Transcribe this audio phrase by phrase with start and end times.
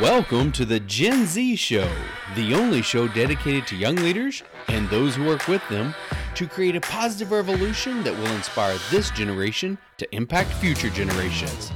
[0.00, 1.86] Welcome to the Gen Z Show,
[2.34, 5.94] the only show dedicated to young leaders and those who work with them
[6.36, 11.70] to create a positive revolution that will inspire this generation to impact future generations.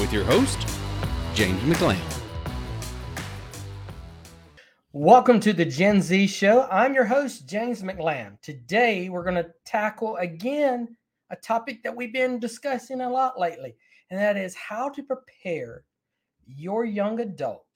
[0.00, 0.58] With your host,
[1.34, 2.00] James McLam.
[4.92, 6.66] Welcome to the Gen Z Show.
[6.72, 8.40] I'm your host, James McLam.
[8.42, 10.96] Today, we're going to tackle again
[11.30, 13.76] a topic that we've been discussing a lot lately,
[14.10, 15.84] and that is how to prepare
[16.44, 17.66] your young adult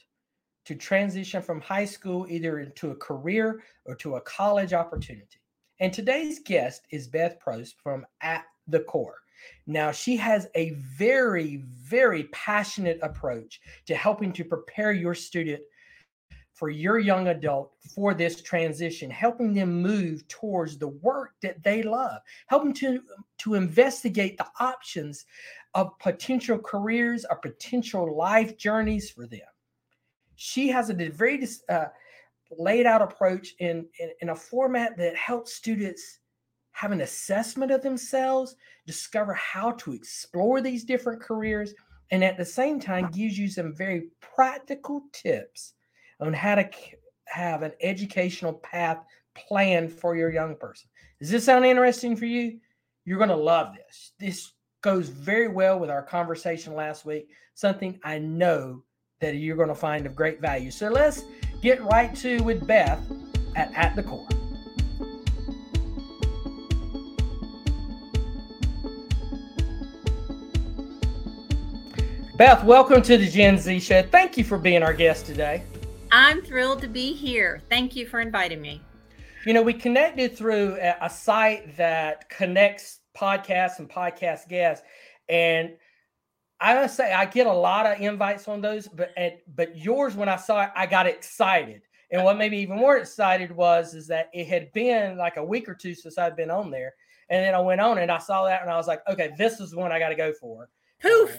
[0.64, 5.40] to transition from high school either into a career or to a college opportunity.
[5.80, 9.18] And today's guest is Beth Probst from At the Core.
[9.66, 15.62] Now, she has a very, very passionate approach to helping to prepare your student
[16.52, 21.82] for your young adult for this transition, helping them move towards the work that they
[21.82, 23.02] love, helping to,
[23.38, 25.24] to investigate the options
[25.74, 29.40] of potential careers or potential life journeys for them
[30.42, 31.84] she has a very uh,
[32.58, 36.18] laid out approach in, in, in a format that helps students
[36.72, 41.74] have an assessment of themselves, discover how to explore these different careers,
[42.10, 45.74] and at the same time gives you some very practical tips
[46.18, 46.68] on how to
[47.26, 48.98] have an educational path
[49.36, 50.90] planned for your young person.
[51.20, 52.58] Does this sound interesting for you?
[53.04, 54.10] You're going to love this.
[54.18, 58.82] This goes very well with our conversation last week, something I know
[59.22, 60.70] that you're going to find of great value.
[60.70, 61.24] So let's
[61.62, 63.00] get right to with Beth
[63.56, 64.26] at At the Core.
[72.36, 74.02] Beth, welcome to the Gen Z Show.
[74.02, 75.62] Thank you for being our guest today.
[76.10, 77.62] I'm thrilled to be here.
[77.70, 78.82] Thank you for inviting me.
[79.46, 84.84] You know, we connected through a site that connects podcasts and podcast guests.
[85.28, 85.74] And
[86.62, 90.14] I must say I get a lot of invites on those, but at, but yours
[90.14, 91.82] when I saw it, I got excited.
[92.12, 95.44] And what made me even more excited was is that it had been like a
[95.44, 96.94] week or two since I'd been on there,
[97.30, 99.58] and then I went on and I saw that and I was like, okay, this
[99.58, 100.68] is one I got to go for.
[101.00, 101.36] Poof.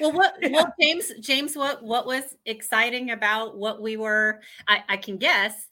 [0.00, 0.48] Well, what yeah.
[0.50, 4.40] well James James what what was exciting about what we were?
[4.66, 5.68] I, I can guess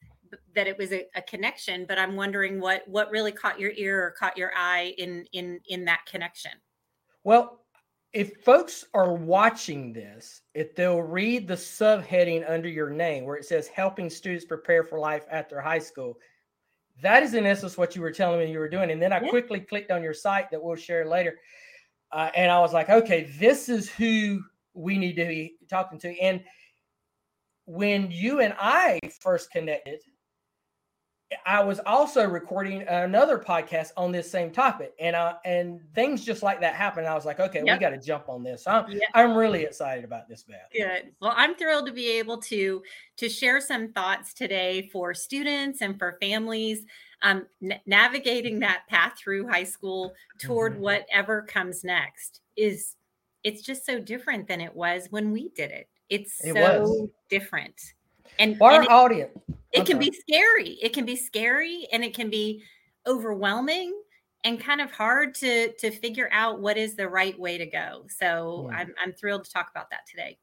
[0.54, 4.04] that it was a, a, connection, but I'm wondering what what really caught your ear
[4.04, 6.52] or caught your eye in in in that connection.
[7.24, 7.60] Well,
[8.12, 13.44] if folks are watching this, if they'll read the subheading under your name where it
[13.44, 16.18] says helping students prepare for life after high school,
[17.02, 18.90] that is in essence what you were telling me you were doing.
[18.90, 19.28] And then I yeah.
[19.28, 21.36] quickly clicked on your site that we'll share later.
[22.10, 24.42] Uh, and I was like, okay, this is who
[24.72, 26.18] we need to be talking to.
[26.18, 26.42] And
[27.66, 30.00] when you and I first connected,
[31.44, 36.42] I was also recording another podcast on this same topic, and uh, and things just
[36.42, 37.06] like that happened.
[37.06, 37.76] I was like, okay, yep.
[37.76, 38.66] we got to jump on this.
[38.66, 39.02] I'm yep.
[39.14, 40.70] I'm really excited about this, Beth.
[40.74, 41.12] Good.
[41.20, 42.82] Well, I'm thrilled to be able to
[43.18, 46.86] to share some thoughts today for students and for families
[47.22, 50.82] um, n- navigating that path through high school toward mm-hmm.
[50.82, 52.40] whatever comes next.
[52.56, 52.96] Is
[53.44, 55.88] it's just so different than it was when we did it.
[56.08, 57.08] It's it so was.
[57.28, 57.78] different.
[58.38, 59.38] And our and it, audience
[59.72, 60.78] it can be scary.
[60.82, 62.62] It can be scary and it can be
[63.06, 63.94] overwhelming
[64.44, 68.04] and kind of hard to to figure out what is the right way to go.
[68.08, 68.78] So yeah.
[68.78, 70.38] I'm I'm thrilled to talk about that today.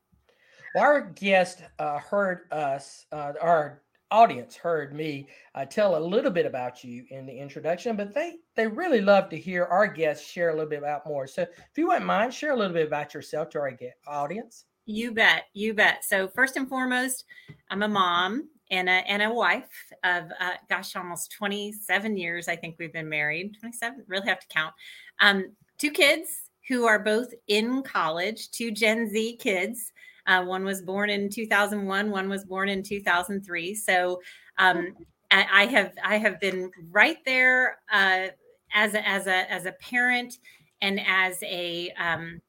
[0.76, 3.82] Our guest uh, heard us, uh, our
[4.12, 8.36] audience heard me uh, tell a little bit about you in the introduction, but they
[8.56, 11.28] they really love to hear our guests share a little bit about more.
[11.28, 13.72] So if you wouldn't mind, share a little bit about yourself to our
[14.08, 14.66] audience.
[14.86, 16.06] You bet, you bet.
[16.06, 17.26] So first and foremost,
[17.70, 22.56] I'm a mom and a, and a wife of uh, gosh almost 27 years i
[22.56, 23.56] think we've been married.
[23.60, 24.74] 27 really have to count.
[25.20, 29.92] Um, two kids who are both in college two gen z kids.
[30.28, 34.20] Uh, one was born in 2001 one was born in 2003 so
[34.58, 34.96] um,
[35.30, 38.28] I, I, have i have been right there uh,
[38.74, 40.40] as a, as a as a parent
[40.82, 42.42] and as a um,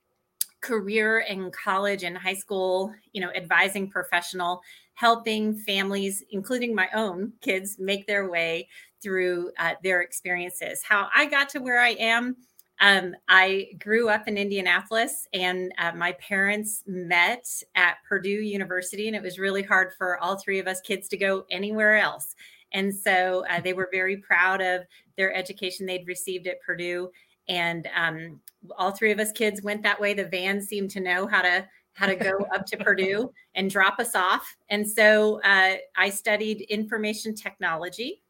[0.66, 4.62] career in college and high school you know advising professional
[4.96, 8.66] helping families, including my own kids, make their way
[9.02, 10.82] through uh, their experiences.
[10.82, 12.36] How I got to where I am.
[12.80, 19.16] Um, I grew up in Indianapolis, and uh, my parents met at Purdue University, and
[19.16, 22.34] it was really hard for all three of us kids to go anywhere else.
[22.72, 24.82] And so uh, they were very proud of
[25.16, 27.10] their education they'd received at Purdue.
[27.48, 28.40] And um,
[28.76, 30.14] all three of us kids went that way.
[30.14, 33.98] The van seemed to know how to how to go up to Purdue and drop
[33.98, 34.56] us off.
[34.68, 38.22] And so uh, I studied information technology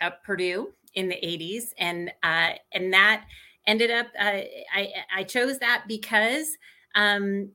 [0.00, 3.24] at Purdue in the 80s, and uh, and that
[3.66, 4.42] ended up uh,
[4.74, 6.48] I I chose that because
[6.94, 7.50] um,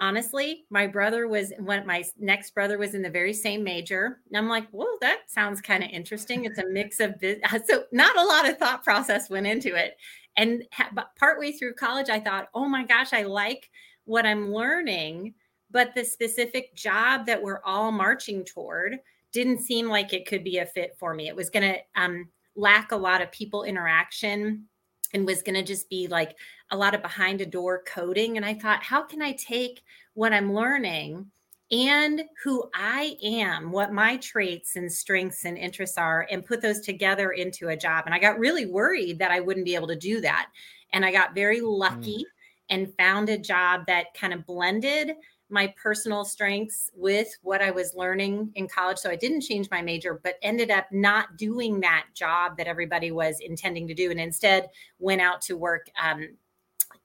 [0.00, 4.20] honestly, my brother was when my next brother was in the very same major.
[4.28, 6.44] And I'm like, well, that sounds kind of interesting.
[6.44, 7.14] It's a mix of
[7.66, 9.96] so not a lot of thought process went into it.
[10.36, 13.70] And but partway through college, I thought, oh my gosh, I like
[14.04, 15.34] what I'm learning,
[15.70, 18.98] but the specific job that we're all marching toward
[19.32, 21.28] didn't seem like it could be a fit for me.
[21.28, 24.66] It was going to um, lack a lot of people interaction
[25.14, 26.36] and was going to just be like
[26.72, 28.36] a lot of behind a door coding.
[28.36, 29.82] And I thought, how can I take
[30.14, 31.30] what I'm learning
[31.70, 36.80] and who I am, what my traits and strengths and interests are, and put those
[36.80, 38.04] together into a job?
[38.06, 40.48] And I got really worried that I wouldn't be able to do that.
[40.92, 42.24] And I got very lucky mm.
[42.70, 45.12] and found a job that kind of blended
[45.48, 48.96] my personal strengths with what I was learning in college.
[48.96, 53.10] So I didn't change my major, but ended up not doing that job that everybody
[53.10, 56.26] was intending to do, and instead went out to work um,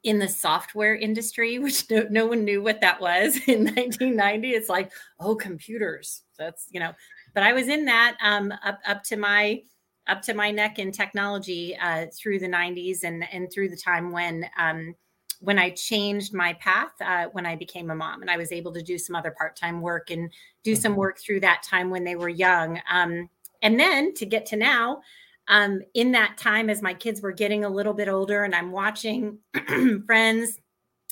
[0.03, 4.51] in the software industry, which no, no one knew what that was in 1990.
[4.51, 6.23] It's like, oh, computers.
[6.37, 6.93] That's you know,
[7.33, 9.61] but I was in that um, up up to my
[10.07, 14.11] up to my neck in technology uh, through the 90s and and through the time
[14.11, 14.95] when um,
[15.39, 18.73] when I changed my path uh, when I became a mom, and I was able
[18.73, 20.31] to do some other part time work and
[20.63, 20.81] do mm-hmm.
[20.81, 22.81] some work through that time when they were young.
[22.89, 23.29] Um,
[23.61, 25.01] and then to get to now,
[25.47, 28.71] um, in that time, as my kids were getting a little bit older, and I'm
[28.71, 29.39] watching
[30.05, 30.59] friends,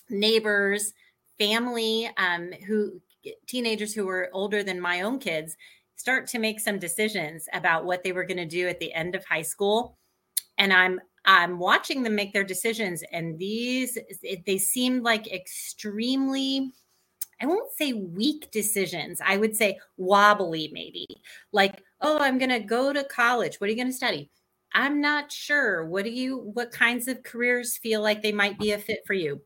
[0.09, 0.93] neighbors,
[1.37, 3.01] family um, who
[3.47, 5.57] teenagers who were older than my own kids
[5.95, 9.15] start to make some decisions about what they were going to do at the end
[9.15, 9.97] of high school.
[10.57, 13.97] And I'm I'm watching them make their decisions, and these
[14.45, 16.71] they seem like extremely.
[17.41, 19.19] I won't say weak decisions.
[19.25, 21.05] I would say wobbly, maybe.
[21.51, 23.59] Like, oh, I'm going to go to college.
[23.59, 24.29] What are you going to study?
[24.73, 25.85] I'm not sure.
[25.85, 29.13] What do you, what kinds of careers feel like they might be a fit for
[29.13, 29.41] you?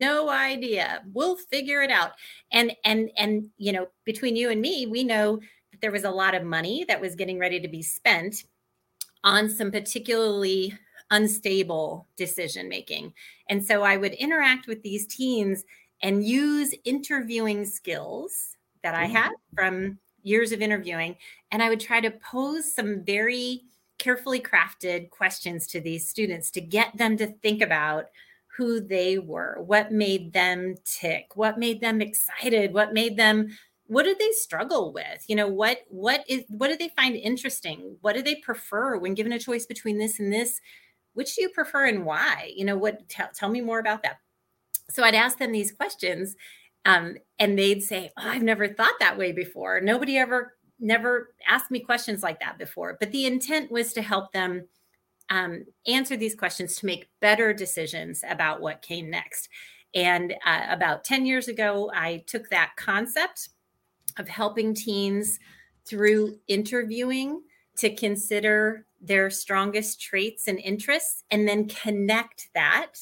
[0.00, 1.02] No idea.
[1.12, 2.12] We'll figure it out.
[2.52, 5.40] And, and, and, you know, between you and me, we know
[5.72, 8.44] that there was a lot of money that was getting ready to be spent
[9.22, 10.72] on some particularly
[11.10, 13.12] unstable decision making.
[13.50, 15.64] And so I would interact with these teens
[16.02, 19.16] and use interviewing skills that I mm-hmm.
[19.16, 21.16] had from years of interviewing.
[21.50, 23.62] And I would try to pose some very
[23.98, 28.06] carefully crafted questions to these students to get them to think about
[28.56, 33.48] who they were, what made them tick, what made them excited, what made them
[33.86, 35.24] what do they struggle with?
[35.28, 37.96] You know what what is what do they find interesting?
[38.00, 40.60] What do they prefer when given a choice between this and this?
[41.14, 42.52] Which do you prefer and why?
[42.56, 44.18] You know what tell me more about that.
[44.90, 46.36] So i'd ask them these questions
[46.84, 49.80] um, and they'd say oh, i've never thought that way before.
[49.80, 52.96] Nobody ever never asked me questions like that before.
[52.98, 54.66] But the intent was to help them
[55.30, 59.48] um, answer these questions to make better decisions about what came next.
[59.94, 63.50] And uh, about 10 years ago i took that concept
[64.18, 65.38] of helping teens
[65.84, 67.42] through interviewing
[67.76, 72.92] to consider their strongest traits and interests and then connect that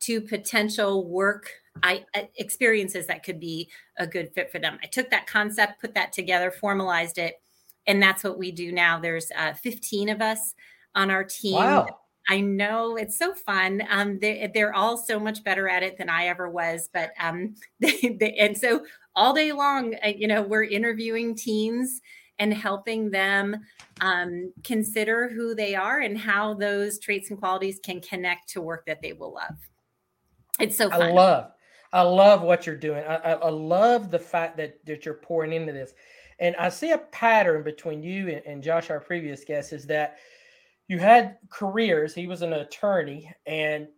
[0.00, 1.50] to potential work
[1.82, 4.78] I, uh, experiences that could be a good fit for them.
[4.82, 7.40] I took that concept, put that together, formalized it,
[7.86, 9.00] and that's what we do now.
[9.00, 10.54] There's uh, 15 of us
[10.94, 11.54] on our team.
[11.54, 11.98] Wow.
[12.28, 13.82] I know it's so fun.
[13.90, 16.88] Um, they, they're all so much better at it than I ever was.
[16.92, 18.84] But um, they, they, and so
[19.16, 22.00] all day long, uh, you know, we're interviewing teens
[22.38, 23.56] and helping them
[24.00, 28.86] um, consider who they are and how those traits and qualities can connect to work
[28.86, 29.56] that they will love.
[30.58, 31.02] It's so fun.
[31.02, 31.50] I love,
[31.92, 33.04] I love what you're doing.
[33.04, 35.94] I, I, I love the fact that that you're pouring into this,
[36.38, 40.16] and I see a pattern between you and, and Josh, our previous guest, is that
[40.88, 42.14] you had careers.
[42.14, 43.88] He was an attorney, and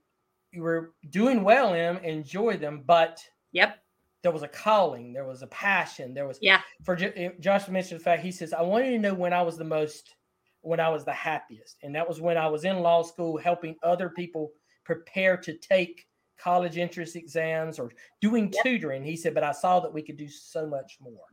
[0.54, 3.20] you were doing well in them, enjoy them, but
[3.52, 3.78] yep,
[4.22, 6.60] there was a calling, there was a passion, there was yeah.
[6.84, 9.58] For eh, Josh mentioned the fact he says, I wanted to know when I was
[9.58, 10.14] the most,
[10.62, 13.76] when I was the happiest, and that was when I was in law school helping
[13.82, 14.50] other people
[14.84, 16.06] prepare to take
[16.44, 18.62] college entrance exams or doing yep.
[18.62, 19.02] tutoring.
[19.02, 21.24] He said, but I saw that we could do so much more.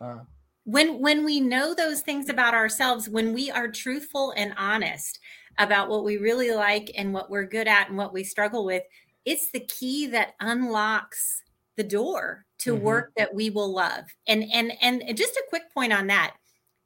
[0.00, 0.24] Uh,
[0.64, 5.18] when when we know those things about ourselves when we are truthful and honest
[5.58, 8.82] about what we really like and what we're good at and what we struggle with
[9.24, 11.42] it's the key that unlocks
[11.76, 12.84] the door to mm-hmm.
[12.84, 16.36] work that we will love and and and just a quick point on that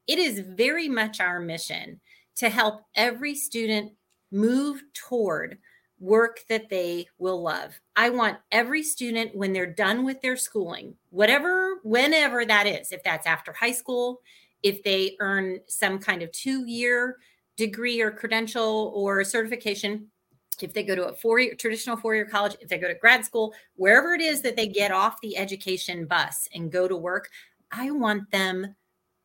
[0.06, 2.00] it is very much our mission
[2.36, 3.92] to help every student
[4.30, 5.58] move toward
[5.98, 7.78] work that they will love.
[7.96, 13.02] I want every student, when they're done with their schooling, whatever, whenever that is, if
[13.02, 14.20] that's after high school,
[14.62, 17.18] if they earn some kind of two year
[17.56, 20.08] degree or credential or certification,
[20.60, 22.94] if they go to a four year traditional four year college, if they go to
[22.94, 26.96] grad school, wherever it is that they get off the education bus and go to
[26.96, 27.28] work,
[27.70, 28.74] I want them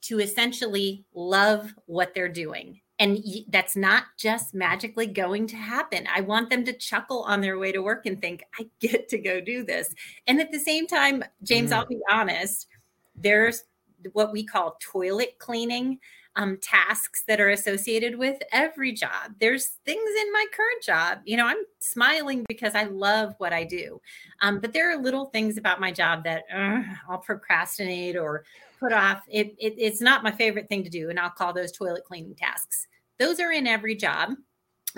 [0.01, 2.81] to essentially love what they're doing.
[2.99, 6.05] And that's not just magically going to happen.
[6.13, 9.17] I want them to chuckle on their way to work and think, I get to
[9.17, 9.95] go do this.
[10.27, 11.77] And at the same time, James, mm.
[11.77, 12.67] I'll be honest,
[13.15, 13.63] there's
[14.13, 15.99] what we call toilet cleaning
[16.35, 19.33] um, tasks that are associated with every job.
[19.39, 21.19] There's things in my current job.
[21.25, 23.99] You know, I'm smiling because I love what I do.
[24.41, 28.43] Um, but there are little things about my job that uh, I'll procrastinate or
[28.79, 29.23] put off.
[29.27, 31.09] It, it, it's not my favorite thing to do.
[31.09, 32.87] And I'll call those toilet cleaning tasks.
[33.19, 34.31] Those are in every job.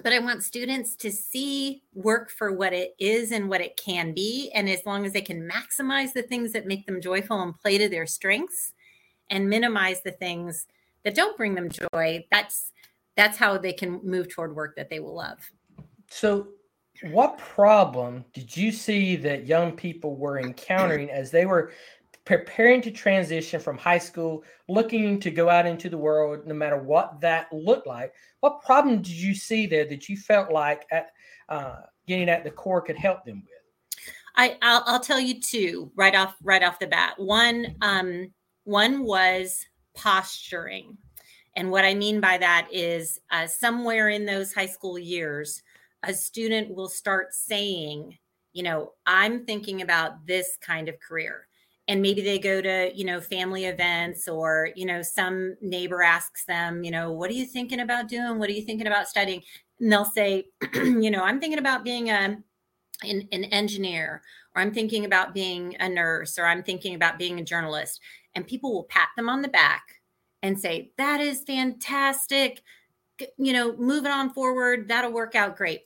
[0.01, 4.13] But I want students to see work for what it is and what it can
[4.13, 4.49] be.
[4.53, 7.77] And as long as they can maximize the things that make them joyful and play
[7.77, 8.71] to their strengths
[9.29, 10.65] and minimize the things
[11.03, 12.71] that don't bring them joy, that's
[13.17, 15.37] that's how they can move toward work that they will love.
[16.09, 16.47] So,
[17.03, 21.71] what problem did you see that young people were encountering as they were
[22.25, 26.77] preparing to transition from high school, looking to go out into the world, no matter
[26.77, 28.13] what that looked like?
[28.41, 31.11] What problem did you see there that you felt like at,
[31.49, 34.03] uh, getting at the core could help them with?
[34.35, 37.15] I, I'll, I'll tell you two right off right off the bat.
[37.17, 38.31] One um,
[38.63, 40.97] one was posturing.
[41.57, 45.61] And what I mean by that is uh, somewhere in those high school years,
[46.03, 48.17] a student will start saying,
[48.53, 51.47] you know, I'm thinking about this kind of career.
[51.87, 56.45] And maybe they go to, you know, family events or, you know, some neighbor asks
[56.45, 58.39] them, you know, what are you thinking about doing?
[58.39, 59.41] What are you thinking about studying?
[59.79, 62.37] And they'll say, you know, I'm thinking about being a,
[63.03, 64.21] an, an engineer,
[64.55, 67.99] or I'm thinking about being a nurse, or I'm thinking about being a journalist
[68.35, 69.83] and people will pat them on the back
[70.41, 72.61] and say, That is fantastic.
[73.37, 75.81] You know, moving on forward, that'll work out great.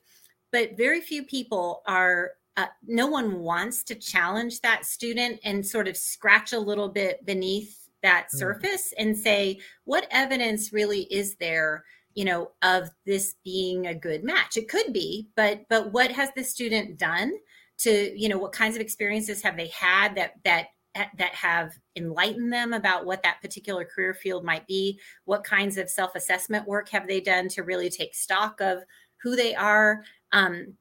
[0.51, 5.87] But very few people are, uh, no one wants to challenge that student and sort
[5.87, 8.37] of scratch a little bit beneath that mm.
[8.37, 11.83] surface and say, What evidence really is there?
[12.15, 16.29] you know of this being a good match it could be but but what has
[16.35, 17.31] the student done
[17.77, 20.67] to you know what kinds of experiences have they had that that
[21.17, 25.89] that have enlightened them about what that particular career field might be what kinds of
[25.89, 28.79] self-assessment work have they done to really take stock of
[29.21, 30.73] who they are um,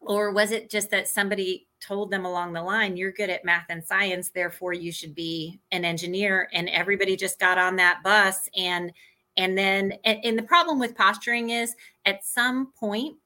[0.00, 3.66] or was it just that somebody told them along the line you're good at math
[3.68, 8.48] and science therefore you should be an engineer and everybody just got on that bus
[8.56, 8.92] and
[9.36, 11.74] and then and, and the problem with posturing is
[12.04, 13.16] at some point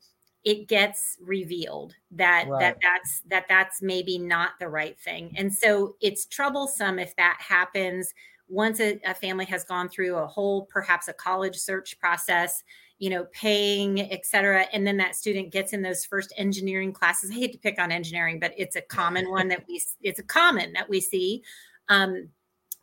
[0.45, 2.61] it gets revealed that right.
[2.61, 7.39] that that's that that's maybe not the right thing and so it's troublesome if that
[7.41, 8.13] happens
[8.49, 12.63] once a, a, family has gone through a whole perhaps a college search process
[13.03, 14.65] you know paying et cetera.
[14.73, 17.33] And then that student gets in those first engineering classes.
[17.33, 20.23] I hate to pick on engineering but it's a common one that we it's a
[20.23, 21.43] common that we see
[21.89, 22.29] um,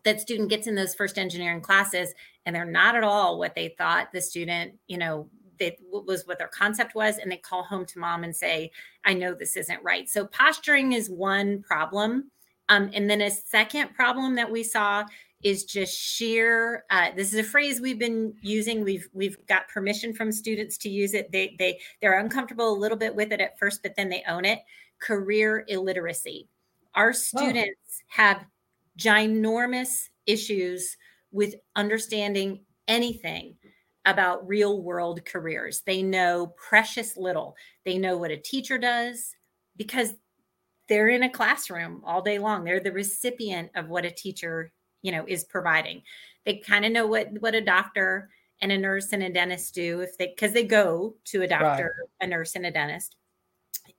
[0.04, 2.14] that student gets in those first engineering classes
[2.46, 6.38] and they're not at all what they thought the student you know they was what
[6.38, 7.18] their concept was.
[7.18, 8.72] And they call home to mom and say
[9.06, 10.10] i know this isn't right.
[10.10, 12.30] So posturing is one problem
[12.68, 15.06] um, and then a second problem that we saw
[15.44, 20.14] is just sheer uh, this is a phrase we've been using we've we've got permission
[20.14, 23.58] from students to use it they they they're uncomfortable a little bit with it at
[23.58, 24.60] first but then they own it
[25.00, 26.48] career illiteracy
[26.96, 28.04] our students oh.
[28.08, 28.46] have
[28.98, 30.98] ginormous issues
[31.32, 33.56] with understanding anything
[34.06, 35.84] about real world careers.
[35.86, 37.56] They know precious little.
[37.86, 39.36] They know what a teacher does
[39.78, 40.14] because
[40.88, 42.64] they're in a classroom all day long.
[42.64, 46.02] They're the recipient of what a teacher, you know, is providing.
[46.46, 48.30] They kind of know what what a doctor
[48.62, 51.96] and a nurse and a dentist do if they because they go to a doctor,
[52.22, 52.28] right.
[52.28, 53.16] a nurse and a dentist.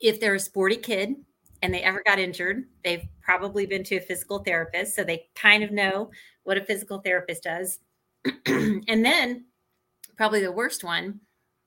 [0.01, 1.15] If they're a sporty kid
[1.63, 5.63] and they ever got injured, they've probably been to a physical therapist, so they kind
[5.63, 6.11] of know
[6.45, 7.79] what a physical therapist does.
[8.47, 9.45] and then
[10.17, 11.21] probably the worst one,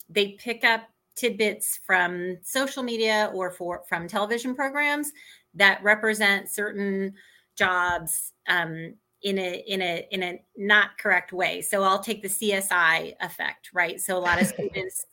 [0.09, 0.81] they pick up
[1.15, 5.11] tidbits from social media or for from television programs
[5.53, 7.13] that represent certain
[7.55, 11.61] jobs um, in a in a in a not correct way.
[11.61, 13.99] So I'll take the CSI effect, right?
[13.99, 15.05] So a lot of students,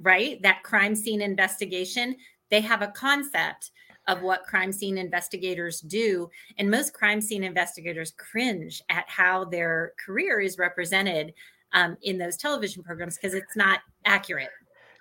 [0.00, 2.16] right, that crime scene investigation,
[2.50, 3.72] they have a concept
[4.06, 6.30] of what crime scene investigators do.
[6.56, 11.34] And most crime scene investigators cringe at how their career is represented
[11.74, 14.48] um, in those television programs because it's not accurate.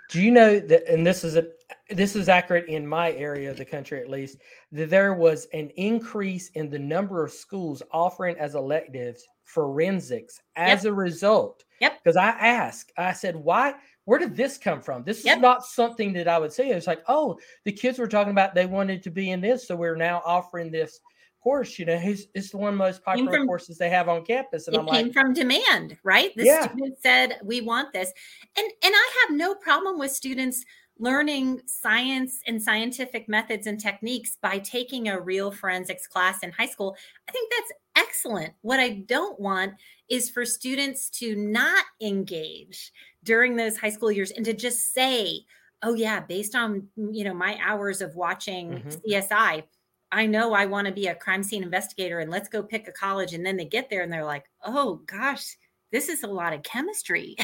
[0.09, 0.91] Do you know that?
[0.91, 1.47] And this is a
[1.89, 4.37] this is accurate in my area of the country, at least.
[4.71, 10.83] That there was an increase in the number of schools offering as electives forensics as
[10.83, 10.91] yep.
[10.91, 11.63] a result.
[11.79, 12.03] Yep.
[12.03, 15.03] Because I asked, I said, why where did this come from?
[15.03, 15.37] This Yep.
[15.37, 16.69] is not something that I would say.
[16.69, 19.75] It's like, oh, the kids were talking about they wanted to be in this, so
[19.75, 21.01] we're now offering this
[21.43, 21.77] course.
[21.77, 24.67] You know, it's, it's one of the most popular from- course they have on campus,
[24.67, 26.67] and it I'm came like, from demand right the Yeah.
[26.69, 28.11] student said we want this
[28.57, 30.63] and and i have no problem with students
[30.99, 36.65] learning science and scientific methods and techniques by taking a real forensics class in high
[36.65, 36.95] school
[37.27, 37.71] i think that's
[38.07, 39.73] excellent what i don't want
[40.09, 42.91] is for students to not engage
[43.23, 45.39] during those high school years and to just say
[45.83, 49.01] oh yeah based on you know my hours of watching Mhm.
[49.07, 49.63] csi
[50.09, 52.93] I know I want to be a crime scene investigator and let's go pick a
[52.93, 53.33] college.
[53.33, 55.57] And then they get there and they're like, oh gosh,
[55.91, 57.35] this is a lot of chemistry.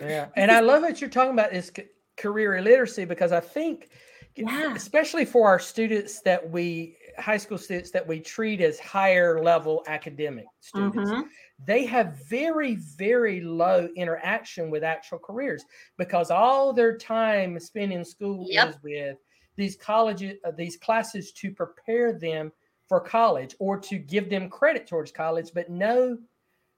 [0.00, 0.28] yeah.
[0.36, 1.70] And I love what you're talking about is
[2.18, 3.90] career illiteracy because I think,
[4.36, 4.74] Yeah.
[4.74, 9.82] especially for our students that we high school students that we treat as higher level
[9.88, 11.10] academic students.
[11.10, 11.28] Mhm.
[11.66, 15.64] they have very very low interaction with actual careers
[15.96, 18.68] because all their time spent in school Yep.
[18.68, 19.16] is with
[19.56, 22.52] these colleges uh, these classes to prepare them
[22.88, 26.16] for college or to give them credit towards college but no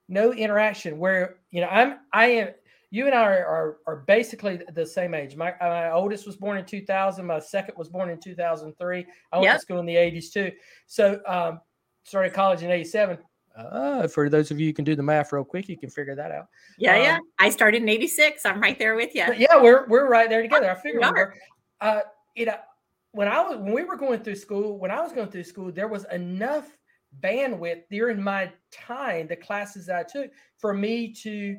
[0.09, 2.49] no interaction where you know i'm i am
[2.91, 6.57] you and i are, are, are basically the same age my, my oldest was born
[6.57, 9.55] in 2000 my second was born in 2003 i went Yep.
[9.55, 10.51] to school in the 80s too
[10.85, 11.59] so um
[12.03, 13.17] started college in 87
[13.55, 16.15] uh, for those of you who can do the math real quick, you can figure
[16.15, 16.47] that out.
[16.77, 17.15] Yeah, yeah.
[17.15, 18.45] Um, I started in 86.
[18.45, 19.25] I'm right there with you.
[19.37, 20.71] Yeah, we're we're right there together.
[20.71, 21.13] I figured we are.
[21.13, 21.35] were.
[21.81, 21.99] Uh,
[22.33, 22.55] you know,
[23.11, 25.71] when I was when we were going through school, when I was going through school,
[25.71, 26.77] there was enough
[27.21, 31.57] bandwidth during my time, the classes I took, for me to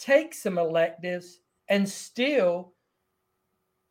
[0.00, 2.74] take some electives and still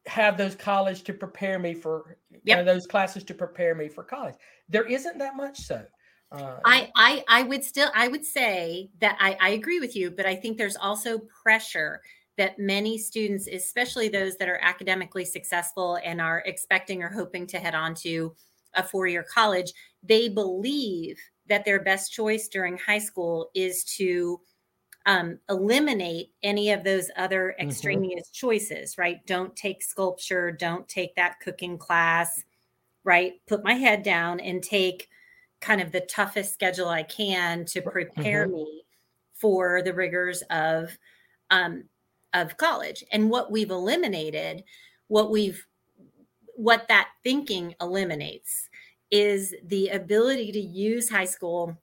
[0.05, 2.65] have those college to prepare me for you know, Yep.
[2.65, 4.35] those classes to prepare me for college.
[4.67, 5.85] There isn't that much so.
[6.31, 10.11] Uh, I, I I would still I would say that I, I agree with you,
[10.11, 12.01] but I think there's also pressure
[12.37, 17.59] that many students, especially those that are academically successful and are expecting or hoping to
[17.59, 18.35] head on to
[18.75, 19.73] a four-year college,
[20.03, 24.39] they believe that their best choice during high school is to
[25.09, 27.61] um, eliminate any of those other Mhm.
[27.61, 29.25] extraneous choices, right?
[29.25, 32.43] Don't take sculpture, don't take that cooking class,
[33.03, 33.33] right?
[33.47, 35.09] Put my head down and take
[35.61, 38.85] kind of the toughest schedule I can to prepare me
[39.33, 40.97] for the rigors of
[41.51, 41.89] um,
[42.33, 43.03] of college.
[43.11, 44.63] And what we've eliminated,
[45.07, 45.65] what we've
[46.55, 48.69] what that thinking eliminates
[49.11, 51.77] is the ability to use high school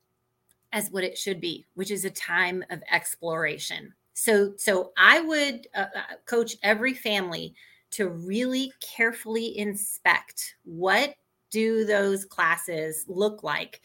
[0.73, 3.93] as what it should be, which is a time of exploration.
[4.15, 7.55] So, so I would uh, uh, coach every family
[7.93, 11.15] to really carefully inspect what
[11.51, 13.81] do those classes look like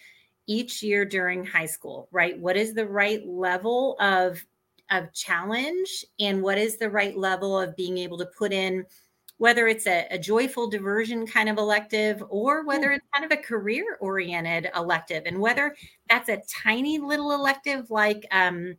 [0.48, 2.38] each year during high school, right?
[2.38, 4.44] What is the right level of
[4.90, 8.86] of challenge and what is the right level of being able to put in
[9.42, 13.42] whether it's a, a joyful diversion kind of elective or whether it's kind of a
[13.42, 15.76] career oriented elective and whether
[16.08, 18.76] that's a tiny little elective like um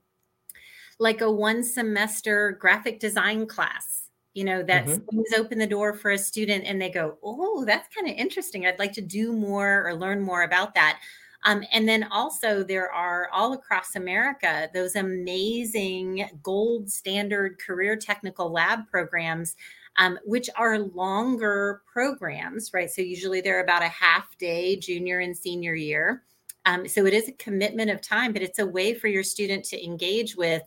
[1.00, 6.12] like a one semester graphic design class you know that swings open the door for
[6.12, 8.64] a student and they go oh that's kind of interesting.
[8.64, 11.00] I'd like to do more or learn more about that.
[11.44, 18.52] Um, and then also there are all across america those amazing gold standard career technical
[18.52, 19.56] lab programs
[19.96, 22.90] um, which are longer programs right?
[22.90, 26.22] So usually they're about a half day junior and senior year.
[26.64, 29.64] Um, so it is a commitment of time but it's a way for your student
[29.66, 30.62] to engage with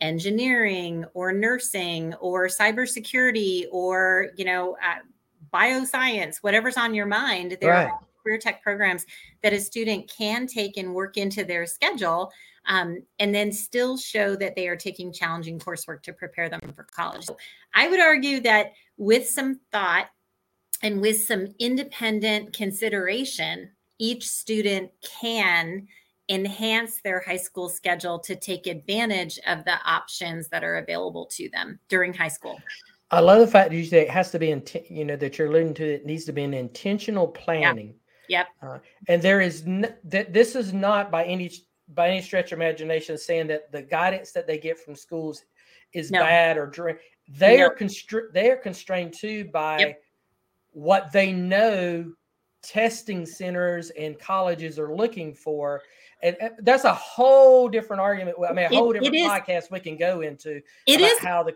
[0.00, 4.98] engineering or nursing or cybersecurity or you know uh,
[5.52, 7.56] bioscience whatever's on your mind.
[7.60, 7.86] There Right.
[7.86, 9.04] are career tech programs
[9.42, 12.32] that a student can take and work into their schedule
[12.66, 16.84] um, and then still show that they are taking challenging coursework to prepare them for
[16.84, 17.36] college so
[17.74, 20.08] i would argue that with some thought
[20.82, 25.86] and with some independent consideration each student can
[26.28, 31.48] enhance their high school schedule to take advantage of the options that are available to
[31.50, 32.60] them during high school.
[33.10, 35.38] I love the fact that you say it has to be, inten- you know, that
[35.38, 35.94] you're alluding to.
[35.94, 37.94] It needs to be an intentional planning.
[38.28, 38.46] Yep.
[38.62, 41.52] Uh, and there is that this is not by any
[41.88, 45.44] by any stretch of imagination saying that the guidance that they get from schools
[45.92, 46.20] is No.
[46.20, 46.96] bad or dra-
[47.28, 47.66] they No.
[47.66, 50.02] are constr- they are constrained too by Yep.
[50.72, 52.12] what they know
[52.62, 55.82] testing centers and colleges are looking for.
[56.22, 58.38] And that's a whole different argument.
[58.48, 59.28] I mean, a whole it different is.
[59.28, 60.62] podcast we can go into.
[60.86, 61.54] It about is, how the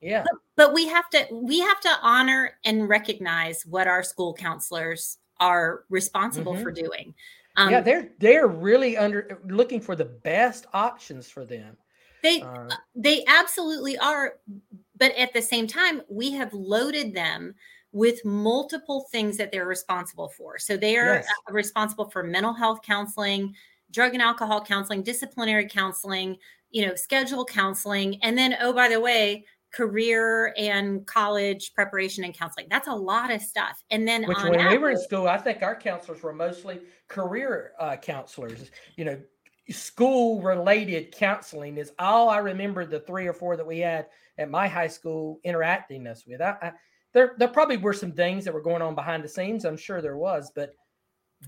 [0.00, 0.24] yeah.
[0.56, 5.84] but we have to we have to honor and recognize what our school counselors are
[5.88, 6.62] responsible Mhm.
[6.64, 7.14] for doing.
[7.58, 11.76] Um, yeah, they're they're really under looking for the best options for them.
[12.22, 14.40] they Uh, they absolutely are
[14.96, 17.54] but at the same time, we have loaded them
[17.92, 20.58] with multiple things that they're responsible for.
[20.58, 21.42] So they are Yes.
[21.48, 23.54] uh, responsible for mental health counseling,
[23.92, 26.38] drug and alcohol counseling, disciplinary counseling,
[26.70, 32.34] you know, schedule counseling, and then oh by the way, career and college preparation and
[32.34, 32.66] counseling.
[32.70, 33.82] That's a lot of stuff.
[33.90, 37.72] And then Which when we were in school, I think our counselors were mostly career
[37.78, 38.70] uh, counselors.
[38.96, 39.20] You know,
[39.70, 42.86] school related counseling is all I remember.
[42.86, 44.06] The three or four that we had
[44.38, 46.40] at my high school interacting us with.
[46.40, 46.72] I, I,
[47.12, 49.64] there, there probably were some things that were going on behind the scenes.
[49.64, 50.74] I'm sure there was, but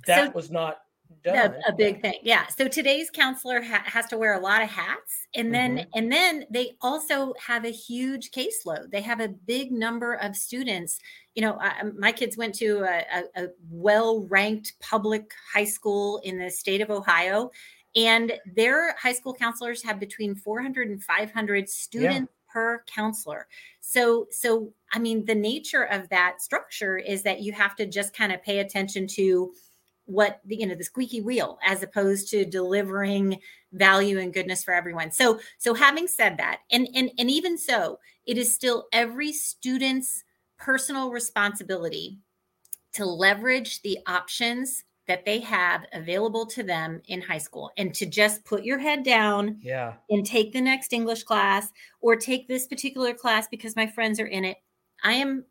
[0.07, 0.79] that So- was not
[1.23, 1.55] done.
[1.67, 2.15] a big thing.
[2.23, 2.47] yeah.
[2.49, 5.87] So today's counselor ha- has to wear a lot of hats and then Mhm.
[5.95, 8.91] and then they also have a huge caseload.
[8.91, 10.99] They have a big number of students.
[11.35, 13.05] You know I, my kids went to a,
[13.37, 17.51] a, a well ranked public high school in the state of ohio
[17.97, 23.47] and their high school counselors have between 400 and 500 students per counselor.
[23.81, 28.13] So so i mean the nature of that structure is that you have to just
[28.13, 29.53] kind of pay attention to
[30.11, 33.39] what the you know the squeaky wheel as opposed to delivering
[33.73, 37.99] value and goodness for everyone so so having said that and and and even so
[38.27, 40.25] it is still every student's
[40.59, 42.19] personal responsibility
[42.93, 48.07] to leverage the options that they have available to them in high school and to
[48.07, 49.95] just put your head down yeah.
[50.09, 51.69] and take the next English class
[52.01, 54.59] or take this particular class because my friends are in it.
[55.03, 55.45] I am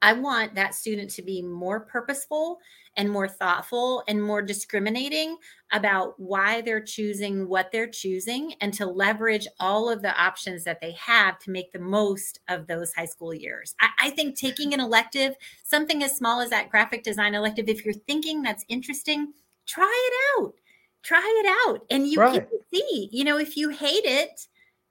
[0.00, 2.58] I want that student to be more purposeful
[2.96, 5.36] and more thoughtful and more discriminating
[5.72, 10.80] about why they're choosing what they're choosing and to leverage all of the options that
[10.80, 13.74] they have to make the most of those high school years.
[13.80, 15.34] I, I think taking an elective,
[15.64, 19.32] something as small as that graphic design elective, if you're thinking that's interesting,
[19.66, 20.54] try it out.
[21.02, 21.86] Try it out.
[21.90, 22.42] And you Right.
[22.42, 24.48] can see, you know, if you hate it,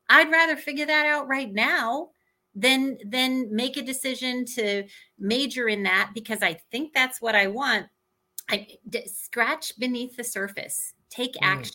[0.09, 2.11] I'd rather figure that out right now
[2.57, 4.83] than than make a decision to
[5.19, 7.85] major in that because I think that's what I want.
[8.49, 10.93] I d- scratch beneath the surface.
[11.09, 11.43] Take Mm.
[11.43, 11.73] action.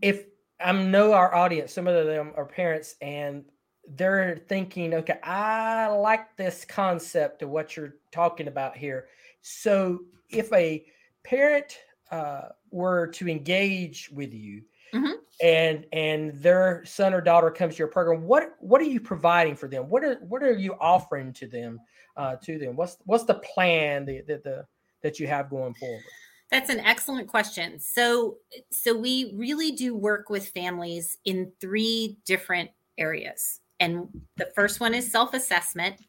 [0.00, 0.26] if
[0.60, 3.44] I know our audience, some of them are parents, and
[3.88, 9.08] they're thinking, okay, I like this concept of what you're talking about here.
[9.40, 10.86] So, if a
[11.24, 11.78] parent
[12.10, 14.62] uh, were to engage with you,
[14.94, 15.14] Mhm.
[15.42, 19.54] and and their son or daughter comes to your program, what what are you providing
[19.54, 19.88] for them?
[19.88, 21.80] What are what are you offering to them?
[22.16, 24.66] Uh, to them, what's what's the plan that the, the
[25.02, 26.02] that you have going forward?
[26.50, 27.78] That's an excellent question.
[27.78, 28.38] So
[28.70, 33.60] so we really do work with families in three different areas.
[33.80, 36.02] And the first one is self-assessment.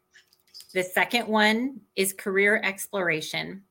[0.74, 3.64] The second one is career exploration.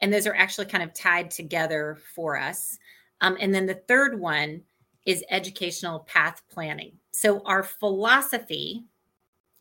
[0.00, 2.78] And those are actually kind of tied together for us.
[3.20, 4.62] Um, and then the third one
[5.06, 6.92] is educational path planning.
[7.12, 8.84] So our philosophy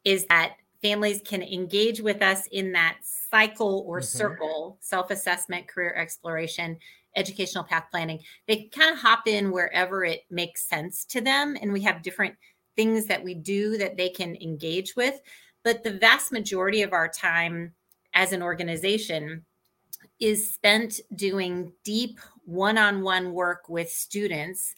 [0.04, 4.04] is that families can engage with us in that cycle or Mhm.
[4.04, 6.78] circle self assessment, career exploration,
[7.16, 8.24] educational path planning.
[8.48, 11.58] They kind of hop in wherever it makes sense to them.
[11.62, 12.36] And we have different
[12.76, 15.20] things that we do that they can engage with.
[15.64, 17.74] But the vast majority of our time
[18.14, 19.46] as an organization
[20.20, 24.74] is spent doing deep one on one work with students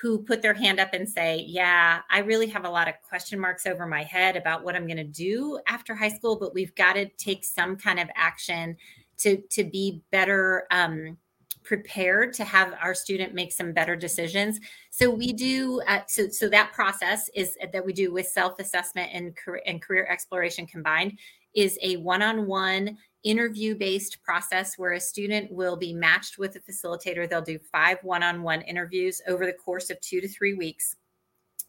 [0.00, 3.40] who put their hand up and say, Yeah, I really have a lot of question
[3.40, 6.74] marks over my head about what I'm going to do after high school, but we've
[6.74, 8.76] got to take some kind of action
[9.18, 11.16] to, to be better um,
[11.62, 14.60] prepared to have our student make some better decisions.
[14.90, 19.10] So we do, uh, so, so that process is that we do with self assessment
[19.12, 19.36] and,
[19.66, 21.18] and career exploration combined
[21.54, 26.56] is a one on one interview based process where a student will be matched with
[26.56, 27.28] a facilitator.
[27.28, 30.96] They'll do five one on one interviews over the course of two to three weeks.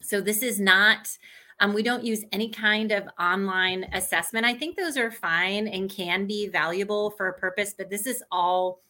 [0.01, 1.17] So this is not,
[1.59, 4.45] um, we don't use any kind of online assessment.
[4.45, 8.23] I think those are fine and can be valuable for a purpose, but this is
[8.31, 8.81] all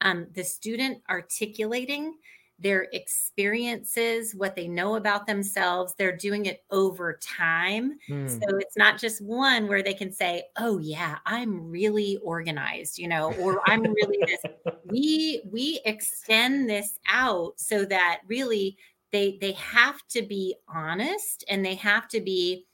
[0.00, 2.14] um, the student articulating
[2.58, 5.94] their experiences, what they know about themselves.
[5.94, 7.98] They're doing it over time.
[8.08, 8.28] Hmm.
[8.28, 13.08] So it's not just one where they can say, "Oh yeah, I'm really organized," you
[13.08, 14.42] know, or "I'm really this."
[14.84, 18.76] we we extend this out so that really
[19.12, 22.66] they they have to be honest and they have to be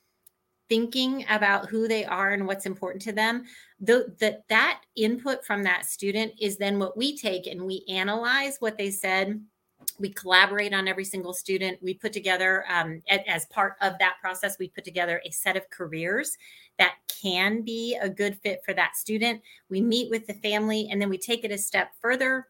[0.68, 3.44] thinking about who they are and what's important to them
[3.80, 8.56] the, that that input from that student is then what we take and we analyze
[8.60, 9.38] what they said
[9.98, 11.78] we collaborate on every single student.
[11.82, 15.68] We put together um, as part of that process we put together a set of
[15.70, 16.36] careers
[16.78, 19.40] that can be a good fit for that student.
[19.68, 22.48] We meet with the family and then we take it a step further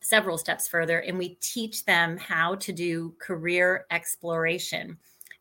[0.00, 4.96] several steps further and we teach them how to do career exploration.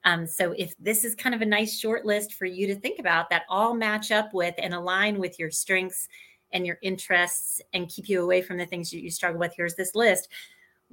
[0.06, 3.00] Um, so if this is kind of a nice short list for you to think
[3.00, 6.08] about that all match up with and align with your strengths
[6.52, 9.76] and your interests and keep you away from the things you, you struggle with, here's
[9.76, 10.30] this list.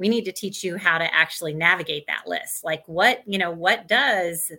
[0.03, 2.65] We need to teach you how to actually navigate that list.
[2.65, 4.51] Like what, you know, what does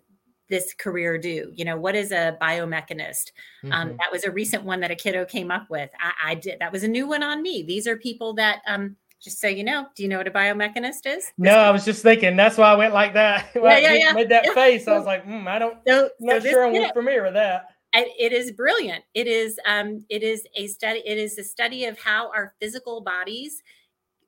[0.48, 1.52] this career do?
[1.54, 3.34] You know, what is a biomechanist?
[3.66, 3.74] Um, mm-hmm.
[3.74, 5.90] Um, that was a recent one that a kiddo came up with.
[6.00, 7.62] I, I, did that was a new one on me.
[7.62, 11.06] These are people that um, just so you know, do you know what a biomechanist
[11.06, 11.30] is?
[11.38, 12.38] No, I was just thinking.
[12.38, 13.50] That's why I went like that.
[13.56, 14.14] yeah, yeah, yeah.
[14.14, 14.54] Made that yeah.
[14.54, 14.88] face.
[14.88, 15.78] I was like, mm, I don't.
[15.86, 17.66] So, not so sure I'm familiar with that.
[17.94, 19.04] It is brilliant.
[19.14, 19.60] It is.
[19.68, 21.04] Um, it is a study.
[21.06, 23.62] It is a study of how our physical bodies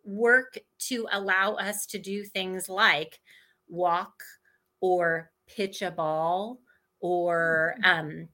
[0.06, 3.20] work to allow us to do things like
[3.68, 4.14] walk
[4.82, 6.60] or pitch a ball
[7.00, 8.00] or mm-hmm.
[8.00, 8.28] um,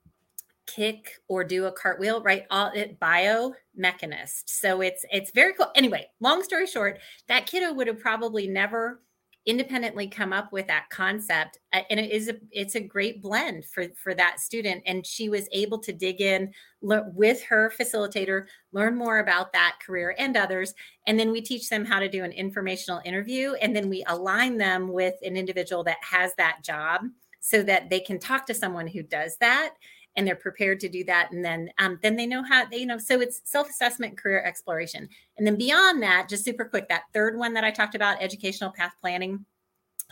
[0.67, 2.45] kick or do a cartwheel, right?
[2.49, 4.43] All it biomechanist.
[4.47, 5.71] So it's it's very cool.
[5.75, 9.01] Anyway, long story short, that kiddo would have probably never
[9.47, 13.65] independently come up with that concept uh, and it is a it's a great blend
[13.65, 16.51] for for that student and she was able to dig in
[16.82, 20.75] le- with her facilitator learn more about that career and others
[21.08, 24.58] and then we teach them how to do an informational interview and then we align
[24.58, 27.01] them with an individual that has that job
[27.39, 29.73] so that they can talk to someone who does that
[30.15, 32.86] and they're prepared to do that and then um, then they know how they you
[32.86, 35.08] know so it's self-assessment career exploration.
[35.38, 38.71] And then beyond that just super quick that third one that i talked about educational
[38.71, 39.45] path planning.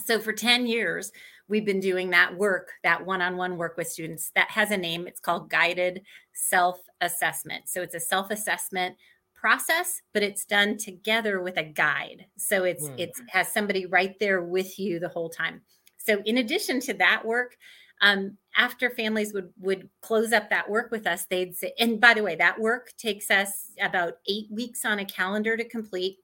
[0.06, 1.12] So for 10 years
[1.48, 5.08] we've been doing that work that one-on-one work with students that has a name.
[5.08, 7.68] It's called guided self-assessment.
[7.68, 8.96] So it's a self-assessment
[9.36, 12.26] process but it's done together with a guide.
[12.38, 13.00] So it's mm.
[13.00, 15.62] it has somebody right there with you the whole time.
[15.98, 17.58] So in addition to that work
[18.02, 22.14] um, after families would would close up that work with us they'd say and by
[22.14, 26.18] the way that work takes us about eight weeks on a calendar to complete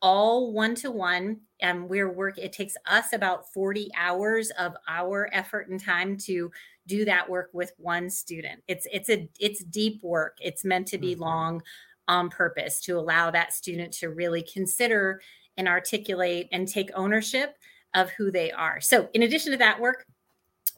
[0.00, 5.28] all one to one and we're work it takes us about 40 hours of our
[5.32, 6.50] effort and time to
[6.86, 8.62] do that work with one student.
[8.68, 10.38] It's it's a it's deep work.
[10.40, 11.22] It's meant to be mm-hmm.
[11.22, 11.62] long
[12.08, 15.20] on purpose to allow that student to really consider
[15.56, 17.56] and articulate and take ownership
[17.94, 18.80] of who they are.
[18.80, 20.06] So in addition to that work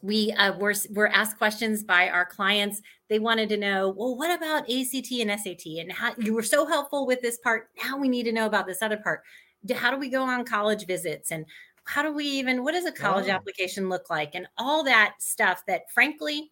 [0.01, 2.81] we uh, were, were asked questions by our clients.
[3.09, 5.65] They wanted to know, well, what about ACT and SAT?
[5.79, 7.69] And how you were so helpful with this part.
[7.83, 9.21] Now we need to know about this other part.
[9.73, 11.31] How do we go on college visits?
[11.31, 11.45] And
[11.85, 13.31] how do we even, what does a college oh.
[13.31, 14.35] application look like?
[14.35, 16.51] And all that stuff that, frankly,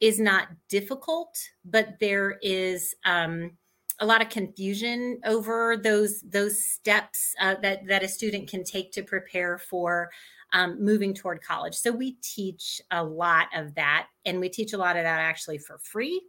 [0.00, 3.52] is not difficult, but there is um,
[4.00, 8.92] a lot of confusion over those those steps uh, that that a student can take
[8.92, 10.10] to prepare for
[10.52, 11.74] um, moving toward college.
[11.74, 15.58] So we teach a lot of that, and we teach a lot of that actually
[15.58, 16.20] for free.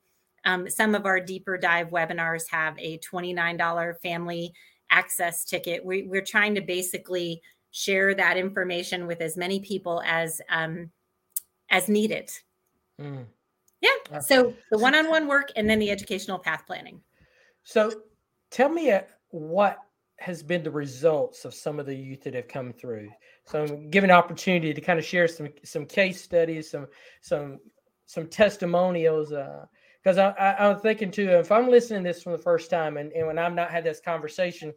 [0.46, 4.54] Um, some of our deeper dive webinars have a $29 family
[4.90, 5.84] access ticket.
[5.84, 10.90] We, are trying to basically share that information with as many people as um,
[11.70, 12.32] as needed.
[13.00, 13.26] Mm.
[13.82, 14.20] Yeah.
[14.20, 17.02] So the one-on-one work and then the educational path planning.
[17.64, 17.92] So
[18.50, 19.80] tell me uh, what
[20.20, 23.10] has been the results of some of the youth that have come through.
[23.48, 26.88] So I'm given opportunity to kind of share some some case studies, some
[27.22, 27.60] some
[28.06, 29.30] some testimonials.
[29.30, 32.70] Because uh, I, I, am thinking too, if I'm listening to this from the first
[32.70, 34.74] time, and, and when I've not had this conversation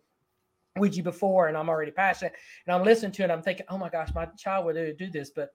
[0.76, 2.34] with you before, and I'm already passionate,
[2.66, 5.10] and I'm listening to it, I'm thinking, oh my gosh, my child would do, do
[5.10, 5.50] this, but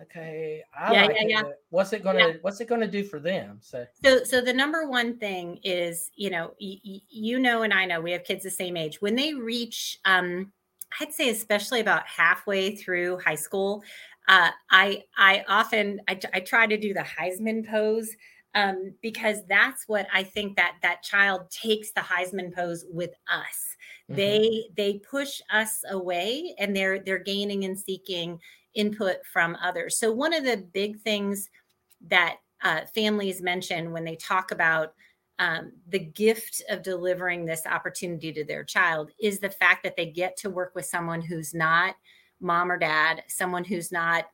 [0.00, 1.42] okay i yeah, like yeah, it, yeah.
[1.70, 2.32] what's it gonna yeah.
[2.42, 6.30] what's it gonna do for them so so so the number one thing is you
[6.30, 6.78] know y-
[7.08, 10.52] you know and i know we have kids the same age when they reach um
[11.00, 13.82] i'd say especially about halfway through high school
[14.28, 18.10] uh, i i often I, I try to do the heisman pose
[18.54, 23.76] um, because that's what i think that that child takes the heisman pose with us
[24.10, 24.16] mm-hmm.
[24.16, 28.40] they they push us away and they're they're gaining and seeking
[28.78, 29.98] input from others.
[29.98, 31.50] So, one of the big things
[32.08, 34.94] that uh, families mention when they talk about
[35.38, 40.06] um, the gift of delivering this opportunity to their child is the fact that they
[40.06, 41.94] get to work with someone who's not
[42.40, 44.26] mom or dad, someone who's not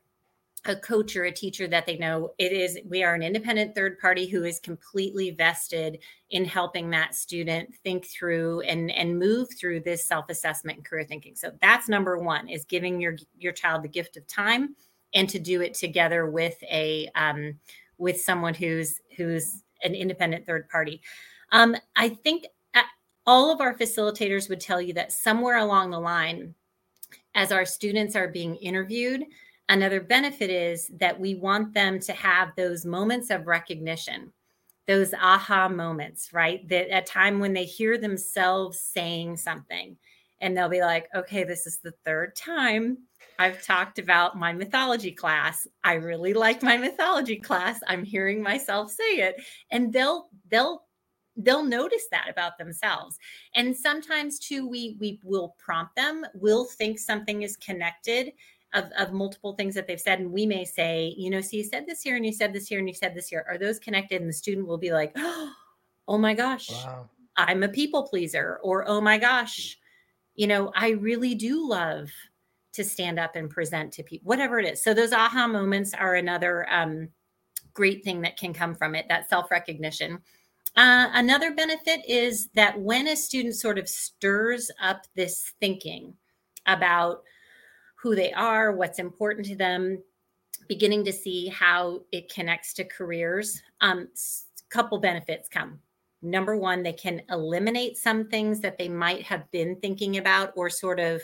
[0.66, 2.32] a coach or a teacher that they know.
[2.38, 5.98] It is we are an independent third party who is completely vested
[6.30, 11.34] in helping that student think through and and move through this self-assessment and career thinking.
[11.36, 14.74] So that's number one is giving your your child the gift of time
[15.12, 17.58] and to do it together with a um,
[17.98, 21.00] with someone who's who's an independent third party
[21.52, 22.82] um, i think uh,
[23.26, 26.54] all of our facilitators would tell you that somewhere along the line
[27.34, 29.24] as our students are being interviewed
[29.68, 34.30] Another benefit is that we want them to have those moments of recognition,
[34.86, 36.68] those aha moments, right?
[36.68, 39.96] That a time when they hear themselves saying something
[40.40, 42.98] and they'll be like, okay, this is the third time
[43.38, 45.66] I've talked about my mythology class.
[45.82, 47.80] I really like my mythology class.
[47.86, 50.84] I'm hearing myself say it and they'll they'll
[51.36, 53.18] they'll notice that about themselves.
[53.54, 58.32] And sometimes too we we will prompt them, we'll think something is connected
[58.74, 60.20] of, of multiple things that they've said.
[60.20, 62.66] And we may say, you know, so you said this here and you said this
[62.66, 63.44] here and you said this here.
[63.48, 64.20] Are those connected?
[64.20, 67.08] And the student will be like, oh my gosh, wow.
[67.36, 68.58] I'm a people pleaser.
[68.62, 69.78] Or, oh my gosh,
[70.34, 72.10] you know, I really do love
[72.74, 74.82] to stand up and present to people, whatever it is.
[74.82, 77.08] So those aha moments are another um,
[77.72, 80.18] great thing that can come from it, that self recognition.
[80.76, 86.14] Uh, another benefit is that when a student sort of stirs up this thinking
[86.66, 87.22] about
[87.94, 90.02] who they are, what's important to them,
[90.68, 93.62] beginning to see how it connects to careers.
[93.80, 95.78] Um, a couple benefits come.
[96.22, 100.70] Number one, they can eliminate some things that they might have been thinking about or
[100.70, 101.22] sort of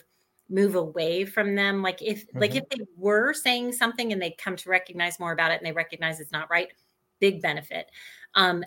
[0.50, 1.82] move away from them.
[1.82, 2.40] Like if mm-hmm.
[2.40, 5.66] like if they were saying something and they come to recognize more about it and
[5.66, 6.68] they recognize it's not right,
[7.20, 7.86] big benefit
[8.34, 8.64] um,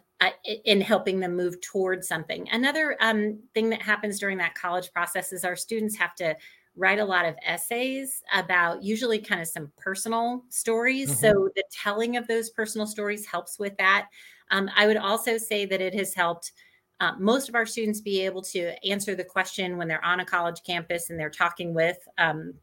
[0.65, 2.47] in helping them move towards something.
[2.51, 6.35] Another um, thing that happens during that college process is our students have to
[6.75, 11.09] write a lot of essays about usually kind of some personal stories.
[11.09, 11.19] Mm-hmm.
[11.19, 14.07] So the telling of those personal stories helps with that.
[14.51, 16.51] Um, I would also say that it has helped
[16.99, 20.25] uh, most of our students be able to answer the question when they're on a
[20.25, 22.53] college campus and they're talking with um,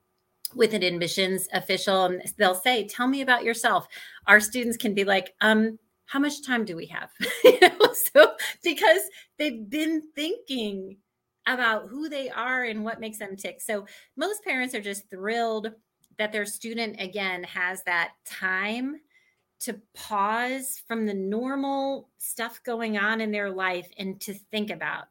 [0.54, 3.86] with an admissions official and they'll say tell me about yourself
[4.26, 7.08] our students can be like um how much time do we have
[8.12, 8.32] so
[8.64, 9.02] because
[9.38, 10.96] they've been thinking
[11.46, 13.60] about who they are and what makes them tick.
[13.60, 15.72] So most parents are just thrilled
[16.18, 19.00] that their student again has that time
[19.60, 25.04] to pause from the normal stuff going on in their life and to think about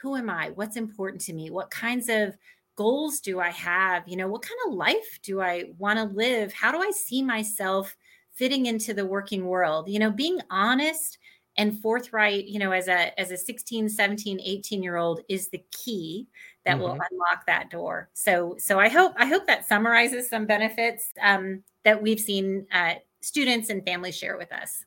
[0.00, 0.50] who am I?
[0.50, 1.50] What's important to me?
[1.50, 2.36] What kinds of
[2.76, 4.06] goals do I have?
[4.06, 6.52] You know, what kind of life do I want to live?
[6.52, 7.96] How do I see myself
[8.32, 9.88] fitting into the working world?
[9.88, 11.18] You know, being honest
[11.58, 15.62] and forthright you know as a as a 16 17 18 year old is the
[15.72, 16.26] key
[16.64, 16.82] that mm-hmm.
[16.82, 21.62] will unlock that door so so i hope i hope that summarizes some benefits um,
[21.84, 24.84] that we've seen uh, students and families share with us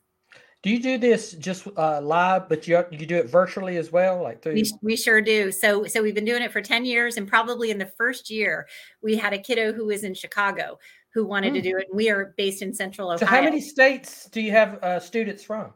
[0.62, 4.22] do you do this just uh, live but you you do it virtually as well
[4.22, 7.16] like through we, we sure do so so we've been doing it for 10 years
[7.16, 8.66] and probably in the first year
[9.02, 10.78] we had a kiddo who was in chicago
[11.14, 11.56] who wanted mm.
[11.56, 14.40] to do it and we are based in central ohio so how many states do
[14.40, 15.72] you have uh, students from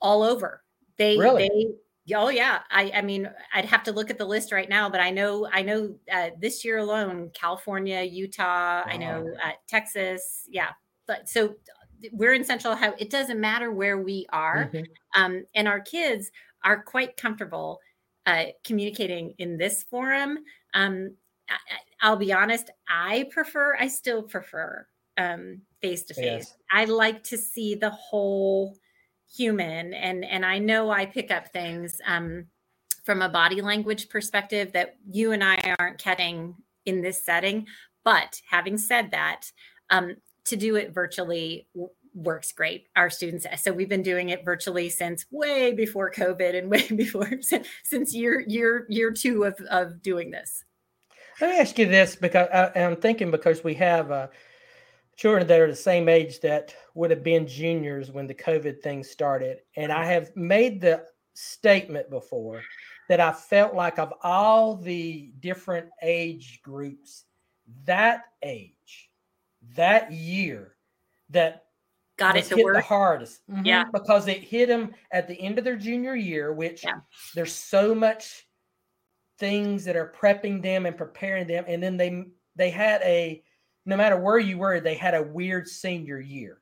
[0.00, 0.62] all over.
[0.98, 1.48] They really?
[2.06, 2.60] they oh yeah.
[2.70, 5.48] I I mean I'd have to look at the list right now, but I know
[5.52, 8.84] I know uh, this year alone, California, Utah, wow.
[8.86, 10.70] I know uh, Texas, yeah.
[11.06, 11.54] But so
[12.12, 12.94] we're in Central Ohio.
[12.98, 15.22] It doesn't matter where we are, mm-hmm.
[15.22, 16.30] um, and our kids
[16.64, 17.80] are quite comfortable
[18.26, 20.38] uh, communicating in this forum.
[20.74, 21.14] Um,
[22.02, 23.76] I, will be honest, I prefer.
[23.78, 24.86] I still prefer
[25.80, 26.54] face to face.
[26.70, 28.76] I like to see the whole
[29.34, 32.46] human and and i know i pick up things um,
[33.04, 37.66] from a body language perspective that you and i aren't catching in this setting
[38.04, 39.50] but having said that
[39.90, 40.14] um,
[40.46, 41.68] to do it virtually
[42.14, 46.70] works great our students so we've been doing it virtually since way before covid and
[46.70, 50.64] way before since year year year two of, of doing this
[51.40, 54.28] let me ask you this because I, am thinking because we have uh,
[55.16, 59.02] children that are the same age that would have been juniors when the COVID thing
[59.02, 59.58] started.
[59.76, 61.04] And I have made the
[61.34, 62.62] statement before
[63.08, 67.24] that I felt like of all the different age groups,
[67.84, 68.75] that age,
[69.74, 70.76] that year,
[71.30, 71.64] that
[72.16, 73.40] got it to hit work the hardest.
[73.50, 73.66] Mm-hmm.
[73.66, 77.00] Yeah, because it hit them at the end of their junior year, which yeah.
[77.34, 78.46] there's so much
[79.38, 82.24] things that are prepping them and preparing them, and then they
[82.56, 83.42] they had a
[83.84, 86.60] no matter where you were, they had a weird senior year.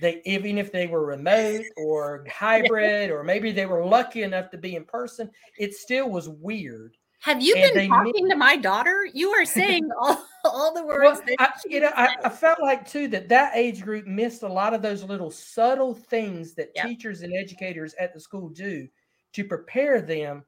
[0.00, 4.58] They even if they were remote or hybrid, or maybe they were lucky enough to
[4.58, 6.96] be in person, it still was weird.
[7.20, 9.08] Have you and been talking to my daughter?
[9.12, 10.24] You are saying all,
[10.56, 11.20] all the words.
[11.26, 14.48] Well, I, you know, I, I, felt like too that that age group missed a
[14.48, 16.86] lot of those little subtle things that yep.
[16.86, 18.88] teachers and educators at the school do
[19.34, 20.44] to prepare them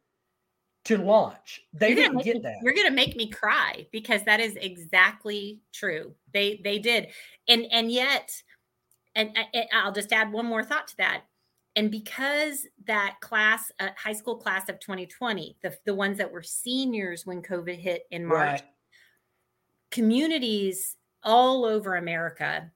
[0.87, 1.61] to launch.
[1.75, 2.57] They you're didn't get me, that.
[2.63, 6.15] You're going to make me cry because that is exactly true.
[6.33, 7.09] They they did,
[7.47, 8.33] and and yet,
[9.15, 11.25] and, and I'll just add one more thought to that.
[11.77, 16.43] And because that class, uh, high school class of 2020, the the ones that were
[16.43, 18.63] seniors when COVID hit in March, right.
[19.91, 22.71] Communities all over America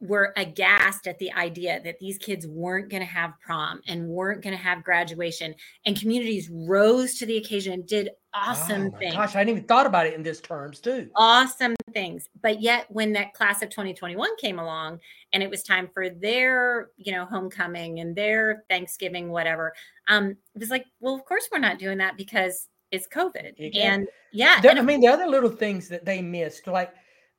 [0.00, 4.42] were aghast at the idea that these kids weren't going to have prom and weren't
[4.42, 5.54] going to have graduation
[5.84, 9.14] and communities rose to the occasion and did awesome oh things.
[9.14, 11.10] gosh i hadn't even thought about it in this terms too.
[11.16, 12.28] Awesome things.
[12.40, 15.00] But yet when that class of 2021 came along
[15.32, 19.72] and it was time for their you know homecoming and their thanksgiving whatever
[20.08, 24.08] um it was like well of course we're not doing that because it's covid and
[24.32, 26.92] yeah the, i mean the other little things that they missed like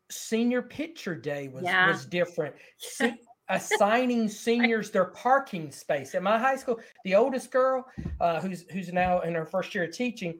[0.10, 1.88] senior picture day was Yeah.
[1.90, 2.56] was different.
[2.78, 3.16] Se-
[3.50, 6.80] assigning seniors their parking space at my high school.
[7.04, 7.86] The oldest girl,
[8.20, 10.40] uh, who's who's now in her first year of teaching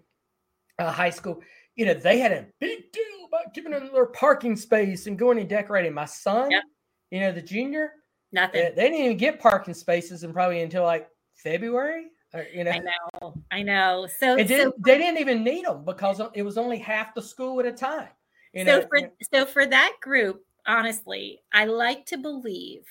[0.80, 1.42] uh, high school,
[1.76, 5.40] you know, they had a big deal about giving them their parking space and going
[5.40, 5.94] and decorating.
[5.94, 6.64] My son, Yep.
[7.12, 7.94] you know, the junior,
[8.32, 12.08] nothing they, they didn't even get parking spaces and probably until like February.
[12.34, 15.84] Or, you know, i know i know so it didn't, they didn't even need them
[15.84, 18.08] because it was only half the school at a time.
[18.54, 19.00] You know, so for
[19.34, 22.84] so for that group honestly i like to believe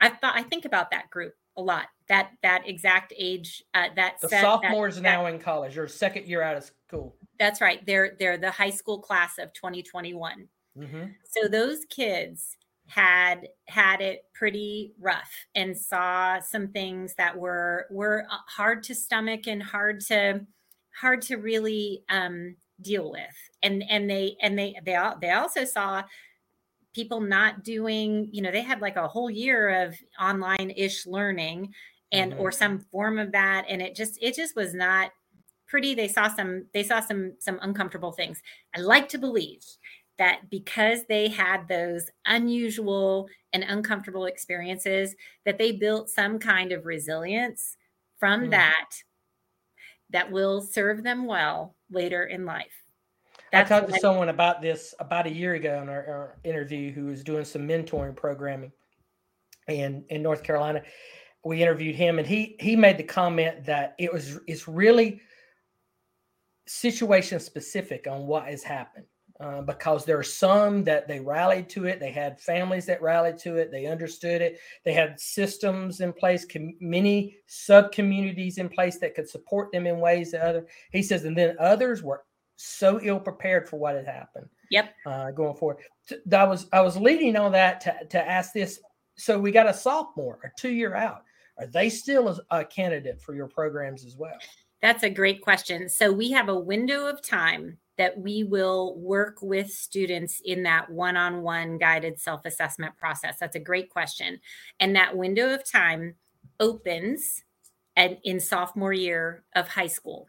[0.00, 4.14] i thought i think about that group a lot that that exact age uh, that
[4.20, 7.14] the set- sophomores that- now in college or second year out of school.
[7.38, 11.04] that's right they're they're the high school class of 2021 Mm-hmm.
[11.28, 12.56] so those kids
[12.94, 18.94] had had it pretty rough and saw some things that were were uh, hard to
[18.94, 20.46] stomach and hard to
[21.00, 23.36] hard to really um deal with.
[23.62, 26.02] And and they and they they al- they also saw
[26.94, 31.72] people not doing you know they had like a whole year of online ish learning
[32.12, 32.38] and Mhm.
[32.38, 33.64] or some form of that.
[33.68, 35.12] And it just it just was not
[35.68, 35.94] pretty.
[35.94, 38.42] They saw some they saw some some uncomfortable things.
[38.76, 39.62] I like to believe
[40.18, 46.86] that because they had those unusual and uncomfortable experiences that they built some kind of
[46.86, 47.76] resilience
[48.18, 48.50] from Mhm.
[48.50, 48.90] that
[50.10, 52.84] that will serve them well later in life
[53.54, 56.92] I talked to I- someone about this about a year ago in our, our interview
[56.92, 58.72] who was doing some mentoring programming
[59.68, 60.82] in in North Carolina.
[61.44, 65.20] We interviewed him and he he made the comment that it was it's really
[66.66, 69.06] situation specific on what has happened.
[69.42, 71.98] Uh, because there are some that they rallied to it.
[71.98, 73.72] They had families that rallied to it.
[73.72, 74.60] They understood it.
[74.84, 79.88] They had systems in place, com- many sub communities in place that could support them
[79.88, 80.68] in ways that other.
[80.92, 82.22] He says, and then others were
[82.54, 84.46] so ill prepared for what had happened.
[84.70, 84.94] Yep.
[85.04, 85.78] Uh, going forward,
[86.32, 88.78] I was I was leading on that to to ask this.
[89.16, 91.24] So we got a sophomore, a two year out.
[91.58, 94.38] Are they still a, a candidate for your programs as well?
[94.82, 95.88] That's a great question.
[95.88, 100.90] So we have a window of time that we will work with students in that
[100.90, 103.36] one-on-one guided self-assessment process.
[103.38, 104.40] That's a great question.
[104.80, 106.14] And that window of time
[106.58, 107.42] opens
[107.96, 110.26] at, in sophomore year of high school.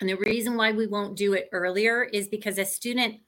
[0.00, 3.20] And the reason why we won't do it earlier is because a student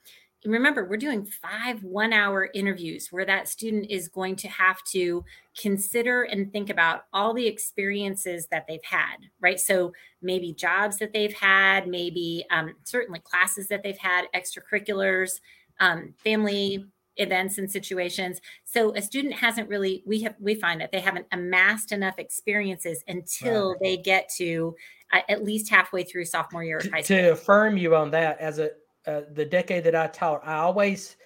[0.44, 5.24] remember we're doing five one hour interviews where that student is going to have to
[5.58, 9.60] consider and think about all the experiences that they've had right?
[9.60, 9.92] So
[10.22, 15.40] maybe jobs that they've had maybe um, certainly classes that they've had extracurriculars
[15.80, 16.86] um, family
[17.16, 18.40] events and situations.
[18.64, 23.04] So a student hasn't really we have we find that they haven't amassed enough experiences
[23.06, 23.80] until Right.
[23.80, 24.74] they get to
[25.12, 28.70] uh, at least halfway through sophomore year to, to affirm you on that as a
[29.06, 31.16] uh, the decade that I taught, I always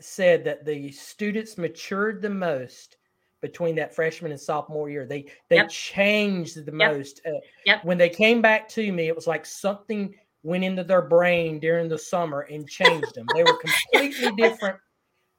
[0.00, 2.96] said that the students matured the most
[3.40, 5.06] between that freshman and sophomore year.
[5.06, 5.68] They they Yep.
[5.70, 6.96] changed the Yep.
[6.96, 7.20] most.
[7.26, 7.32] Uh,
[7.66, 7.84] Yep.
[7.84, 11.88] When they came back to me, it was like something went into their brain during
[11.88, 13.28] the summer and changed them.
[13.32, 14.78] They were completely different.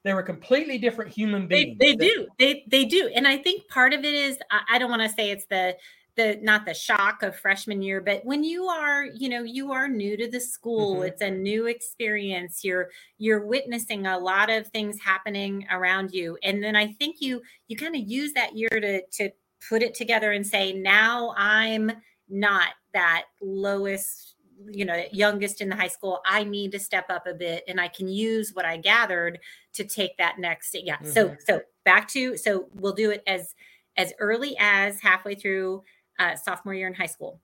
[0.03, 1.77] They were completely different human beings.
[1.79, 4.79] they that- do they they do and i think part of it is i, I
[4.79, 5.75] don't want to say it's the
[6.17, 9.87] the not the shock of freshman year but when you are you know you are
[9.87, 11.07] new to the school Mhm.
[11.07, 16.61] it's a new experience you're you're witnessing a lot of things happening around you and
[16.63, 19.29] then i think you you kind of use that year to to
[19.69, 21.91] put it together and say now i'm
[22.27, 24.35] not that lowest
[24.69, 27.79] you know youngest in the high school i need to step up a bit and
[27.79, 29.39] i can use what i gathered
[29.73, 31.37] to take that next yeah so Mhm.
[31.45, 33.53] so back to so we'll do it as
[33.97, 35.83] as early as halfway through
[36.19, 37.39] uh, sophomore year in high school.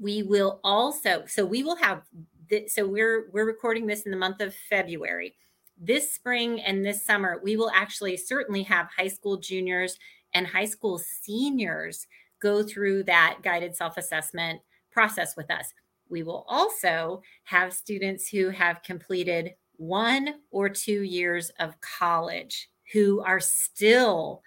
[0.00, 2.02] We will also so we will have
[2.48, 5.34] th- so we're we're recording this in the month of february.
[5.78, 9.98] This spring and this summer we will actually certainly have high school juniors
[10.34, 12.06] and high school seniors
[12.40, 15.72] go through that guided self-assessment process with us.
[16.08, 23.20] We will also have students who have completed one or two years of college who
[23.20, 24.42] are still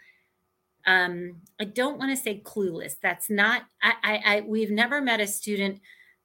[0.90, 5.20] um i don't want to say clueless that's not I, I i we've never met
[5.20, 5.80] a student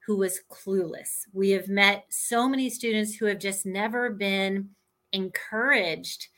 [0.07, 4.71] who was clueless we have met so many students who have just never been
[5.13, 6.29] encouraged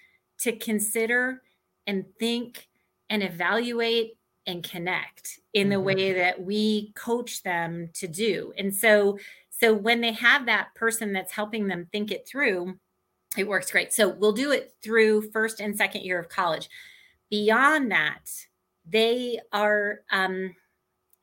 [0.41, 1.43] to consider
[1.87, 2.69] and think
[3.11, 5.85] and evaluate and connect in the mm-hmm.
[5.85, 8.53] way that we coach them to do.
[8.57, 9.19] And so
[9.51, 12.79] so when they have that person that's helping them think it through,
[13.39, 13.91] it works great.
[13.91, 16.69] So we'll do it through first and second year of college.
[17.31, 18.31] Beyond that,
[18.89, 20.55] they are um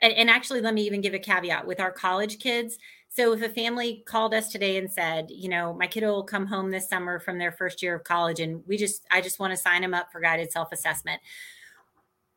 [0.01, 2.78] and, and actually let me even give a caveat with our college kids.
[3.10, 6.47] So if a family called us today and said, you know, my kiddo will come
[6.47, 9.51] home this summer from their first year of college and we just I just want
[9.51, 11.22] to sign them up for guided self-assessment.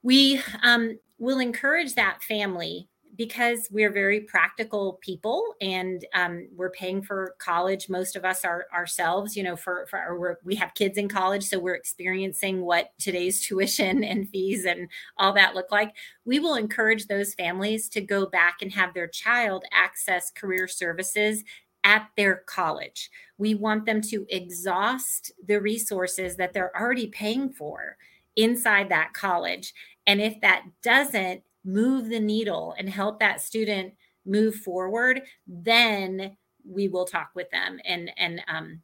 [0.03, 7.03] We um, will encourage that family because we're very practical people and um, we're paying
[7.03, 7.89] for college.
[7.89, 11.59] Most of us are ourselves you know for, for we have kids in college so
[11.59, 14.89] we're experiencing what today's tuition and fees and
[15.19, 15.95] all that look like.
[16.25, 21.45] We will encourage those families to go back and have their child access career services
[21.85, 23.11] at their college.
[23.39, 27.97] We want them to exhaust the resources that they're already paying for
[28.35, 29.73] inside that college.
[30.07, 33.93] And if that doesn't move the needle and help that student
[34.25, 38.81] move forward, then we will talk with them and and um,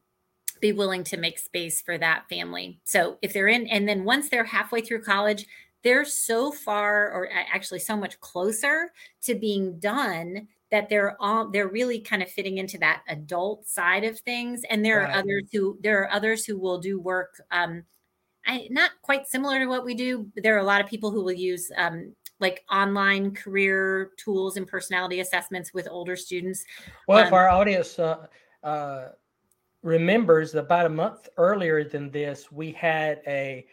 [0.61, 2.79] be willing to make space for that family.
[2.85, 5.47] So if they're in, and then once they're halfway through college,
[5.83, 11.69] they're so far, or actually so much closer to being done that they're all they're
[11.69, 14.63] really kind of fitting into that adult side of things.
[14.71, 15.11] And there right.
[15.11, 17.41] are others who there are others who will do work.
[17.51, 17.85] Um,
[18.47, 20.27] I, not quite similar to what we do.
[20.35, 24.67] There are a lot of people who will use um, like online career tools and
[24.67, 26.65] personality assessments with older students.
[27.09, 28.27] Well, um, if our audience uh,
[28.63, 29.09] uh,
[29.83, 33.65] remembers, about a month earlier than this, we had a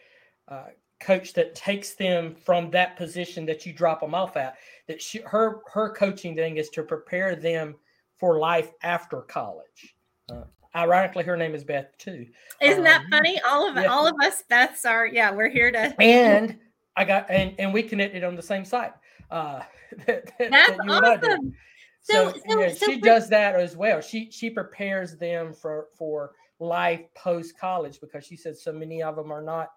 [0.48, 0.68] uh,
[1.00, 4.56] coach that takes them from that position that you drop them off at.
[4.86, 7.74] That she, her her coaching thing is to prepare them
[8.16, 9.96] for life after college.
[10.30, 10.42] Uh,
[10.76, 12.26] ironically, her name is Beth too.
[12.60, 13.40] Isn't um, that funny?
[13.48, 13.86] All of yeah.
[13.86, 15.32] all of us Beths are yeah.
[15.32, 16.58] We're here to and
[16.96, 18.92] I got and and we connected on the same site.
[19.30, 19.62] Uh,
[20.06, 21.54] that, That's that awesome.
[22.02, 24.00] So, so, so, yeah, so, she for, does that as well.
[24.00, 29.16] She she prepares them for for life post college because she said so many of
[29.16, 29.70] them are not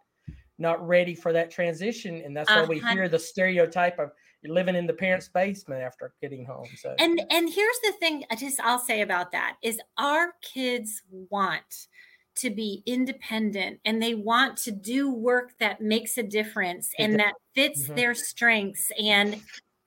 [0.59, 4.11] not ready for that transition, and that's why uh, we hear the stereotype of
[4.45, 6.67] living in the parents' basement after getting home.
[6.77, 11.01] So and and here's the thing, I just I'll say about that is our kids
[11.29, 11.87] want
[12.35, 17.33] to be independent and they want to do work that makes a difference and that
[17.53, 17.95] fits mm-hmm.
[17.95, 19.39] their strengths and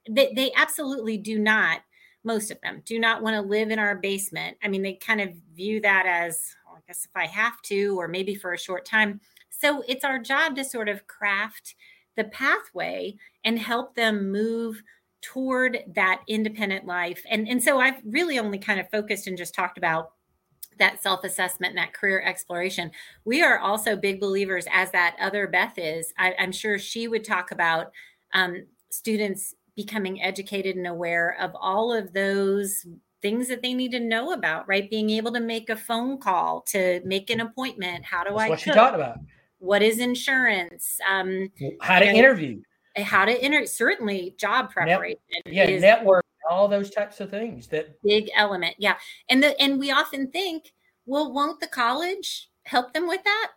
[0.09, 1.81] they, they absolutely do not
[2.23, 4.57] most of them do not want to live in our basement.
[4.63, 7.99] I mean they kind of view that as well, i guess if i have to
[7.99, 9.21] or maybe for a short time.
[9.51, 11.75] So it's our job to sort of craft
[12.17, 14.83] the pathway and help them move
[15.23, 17.23] toward that independent life.
[17.29, 20.13] And and so i've really only kind of focused and just talked about
[20.79, 22.91] that self assessment and that career exploration.
[23.25, 26.13] We are also big believers, as that other Beth is.
[26.19, 27.93] I, am sure she would talk about
[28.33, 32.87] um, students becoming educated and aware of all of those
[33.23, 34.91] things that they need to know about, right?
[34.91, 38.05] Being able to make a phone call to make an appointment.
[38.05, 38.49] How do That's I?
[38.49, 38.65] What cook?
[38.65, 39.19] she talked about.
[39.59, 40.99] What is insurance?
[41.09, 41.51] Um,
[41.81, 42.61] how to interview.
[42.97, 43.67] How to enter?
[43.67, 45.19] Certainly, job preparation.
[45.45, 48.97] Net, yeah, is, network all those types of things that big element yeah.
[49.29, 50.73] And the and we often think
[51.07, 53.53] well won't the college help them with that?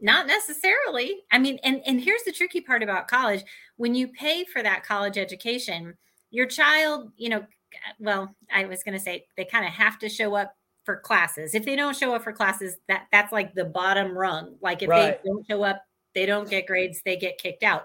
[0.00, 1.22] Not necessarily.
[1.30, 3.42] I mean and and here's the tricky part about college.
[3.76, 5.94] When you pay for that college education
[6.30, 7.46] your child you know
[8.00, 10.56] well i was going to say they kind of have to show up
[10.86, 11.54] for classes.
[11.54, 14.56] If they don't show up for classes that that's like the bottom rung.
[14.62, 15.22] Like if right.
[15.22, 15.82] they don't show up
[16.14, 17.84] they don't get grades they get kicked out.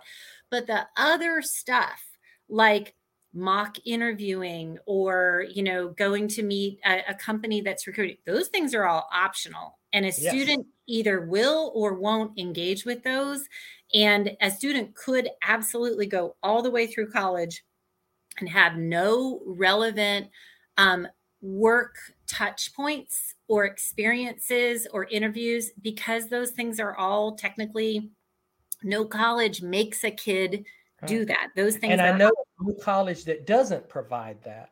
[0.49, 2.01] But the other stuff
[2.47, 2.93] like
[3.33, 8.73] mock interviewing or you know going to meet a, a company that's recruiting those things
[8.73, 10.17] are all optional and a yes.
[10.17, 13.47] student either will or won't engage with those
[13.93, 17.63] and a student could absolutely go all the way through college
[18.39, 20.27] and have no relevant
[20.77, 21.07] um,
[21.41, 21.95] work
[22.27, 28.09] touch points or experiences or interviews because those things are all technically
[28.83, 30.65] no college makes a kid
[31.05, 31.49] do that.
[31.55, 31.93] Those things.
[31.93, 32.31] And I know
[32.69, 34.69] a college that doesn't provide that,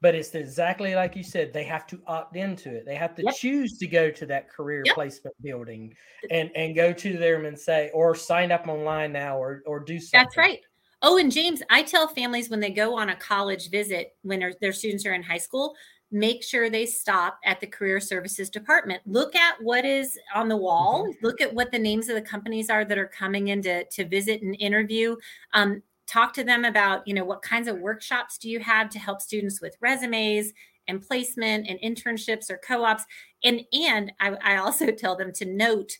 [0.00, 1.52] but it's exactly like you said.
[1.52, 2.84] They have to opt into it.
[2.86, 3.34] They have to yep.
[3.36, 4.94] choose to go to that career yep.
[4.94, 5.94] placement building
[6.30, 9.98] and and go to them and say, or sign up online now, or or do
[9.98, 10.24] something.
[10.24, 10.60] That's right.
[11.02, 14.52] Oh, and James, I tell families when they go on a college visit when their,
[14.60, 15.76] their students are in high school,
[16.10, 20.56] make sure they stop at the career services department look at what is on the
[20.56, 21.26] wall mm-hmm.
[21.26, 24.06] look at what the names of the companies are that are coming in to, to
[24.08, 25.14] visit and interview
[25.52, 28.98] um, talk to them about you know what kinds of workshops do you have to
[28.98, 30.52] help students with resumes
[30.88, 33.04] and placement and internships or co-ops
[33.44, 35.98] and and I, I also tell them to note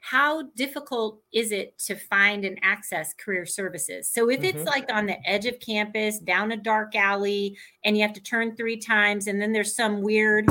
[0.00, 4.08] how difficult is it to find and access career services?
[4.08, 4.58] So if mm-hmm.
[4.58, 8.22] it's like on the edge of campus, down a dark alley, and you have to
[8.22, 10.46] turn three times, and then there's some weird,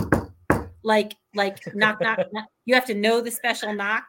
[0.84, 4.03] like like knock knock, knock you have to know the special knock.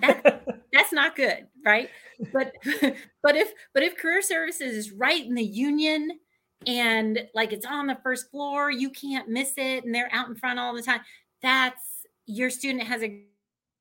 [0.00, 1.88] That, that's not good, right?
[2.32, 2.52] But
[3.22, 6.18] but if but if career services is right in the union
[6.66, 10.34] and like it's on the first floor, you can't miss it, and they're out in
[10.34, 11.00] front all the time.
[11.42, 13.24] That's your student has a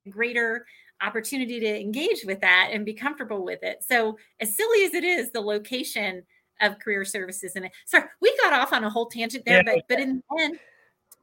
[0.09, 0.65] greater
[1.01, 3.83] opportunity to engage with that and be comfortable with it.
[3.87, 6.23] So, as silly as it is, the location
[6.61, 9.73] of career services and sorry, we got off on a whole tangent there, yeah.
[9.75, 10.59] but but in the end,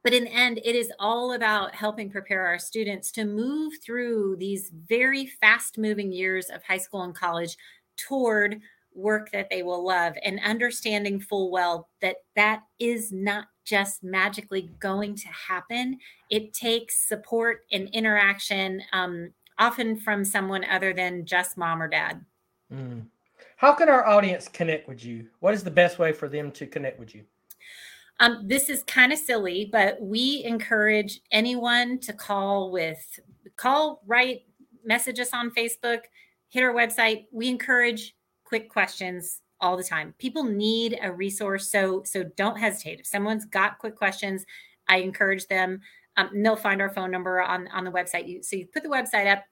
[0.03, 4.37] but in the end, it is all about helping prepare our students to move through
[4.37, 7.55] these very fast moving years of high school and college
[7.97, 8.59] toward
[8.93, 14.69] work that they will love and understanding full well that that is not just magically
[14.79, 15.97] going to happen.
[16.29, 22.25] It takes support and interaction um, often from someone other than just mom or dad.
[22.73, 23.05] Mm.
[23.55, 25.27] How can our audience connect with you?
[25.39, 27.23] What is the best way for them to connect with you?
[28.21, 33.19] Um, this is kind of silly, but we encourage anyone to call with
[33.57, 34.41] call, write,
[34.85, 36.01] message us on Facebook,
[36.49, 37.25] hit our website.
[37.31, 40.13] We encourage quick questions all the time.
[40.19, 42.99] People need a resource, so so don't hesitate.
[42.99, 44.45] If someone's got quick questions,
[44.87, 45.81] I encourage them.
[46.15, 48.27] Um, they'll find our phone number on on the website.
[48.27, 49.43] You, so you put the website up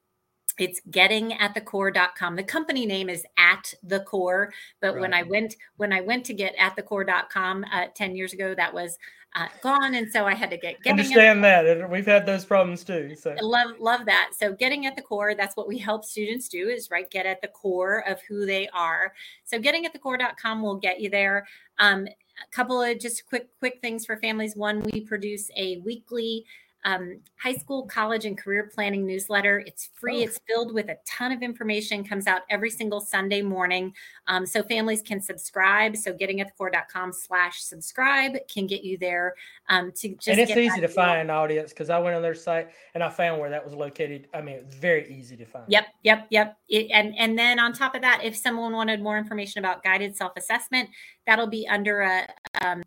[0.59, 5.01] it's getting at the core.com the company name is at the core but right.
[5.01, 8.53] when i went when i went to get at the core.com uh, 10 years ago
[8.55, 8.97] that was
[9.35, 13.15] uh, gone and so i had to get understand that we've had those problems too
[13.15, 13.35] so.
[13.41, 14.31] Love love that.
[14.37, 17.41] So getting at the core that's what we help students do is right get at
[17.41, 19.13] the core of who they are.
[19.43, 21.47] So getting at the core.com will get you there.
[21.79, 24.55] Um, a couple of just quick quick things for families.
[24.55, 26.45] One we produce a weekly
[26.85, 29.59] um, high school, college, and career planning newsletter.
[29.65, 30.19] It's free.
[30.19, 30.23] Oh.
[30.23, 32.03] It's filled with a ton of information.
[32.03, 33.93] Comes out every single Sunday morning,
[34.27, 35.97] um, so families can subscribe.
[35.97, 39.35] So getting at the core.com slash subscribe can get you there
[39.69, 40.27] um, to just.
[40.27, 43.09] And it's easy to find, an audience, because I went on their site and I
[43.09, 44.27] found where that was located.
[44.33, 45.65] I mean, it's very easy to find.
[45.67, 46.57] Yep, yep, yep.
[46.69, 50.15] It, and and then on top of that, if someone wanted more information about guided
[50.15, 50.89] self assessment,
[51.25, 52.27] that'll be under a
[52.61, 52.83] um,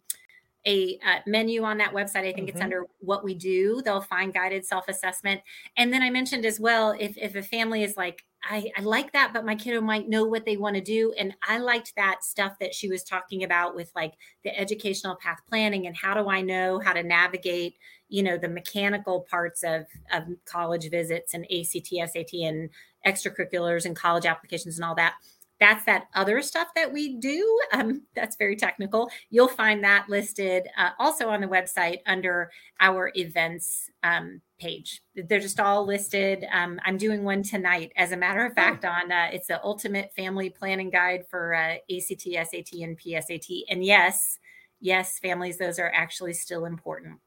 [0.66, 2.26] a uh, menu on that website.
[2.28, 2.56] I think mm-hmm.
[2.56, 3.82] it's under what we do.
[3.84, 5.40] They'll find guided self assessment.
[5.76, 9.12] And then I mentioned as well, if, if a family is like, I, I like
[9.12, 11.14] that, but my kiddo might know what they want to do.
[11.16, 15.38] And I liked that stuff that she was talking about with like the educational path
[15.48, 17.76] planning and how do I know how to navigate,
[18.08, 22.70] you know, the mechanical parts of, of college visits and ACT, SAT, and
[23.06, 25.14] extracurriculars and college applications and all that
[25.62, 27.60] that's that other stuff that we do.
[27.72, 29.08] Um, that's very technical.
[29.30, 32.50] You'll find that listed uh, also on the website under
[32.80, 35.00] our events um, page.
[35.14, 36.44] They're just all listed.
[36.52, 40.12] Um, I'm doing one tonight, as a matter of fact, on uh, it's the ultimate
[40.16, 43.62] family planning guide for uh, ACT, SAT, and PSAT.
[43.70, 44.40] And yes,
[44.80, 47.20] yes, families, those are actually still important.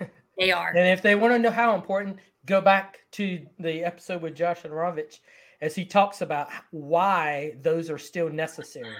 [0.38, 0.68] They are.
[0.68, 4.62] and if they want to know how important, go back to the episode with Josh
[4.62, 5.18] and Ravich
[5.60, 8.94] as he talks about why those are still necessary.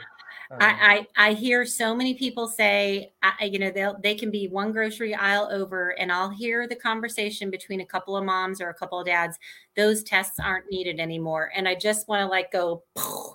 [0.50, 4.30] Um, I, I, I hear so many people say, I, you know, they'll they can
[4.30, 8.60] be one grocery aisle over, and I'll hear the conversation between a couple of moms
[8.60, 9.38] or a couple of dads.
[9.76, 12.82] Those tests aren't needed anymore, and I just want to like go,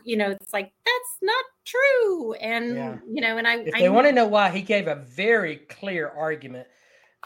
[0.04, 2.98] you know, it's like that's not true, and yeah.
[3.08, 3.58] you know, and I.
[3.58, 6.68] If they want to know why, he gave a very clear argument.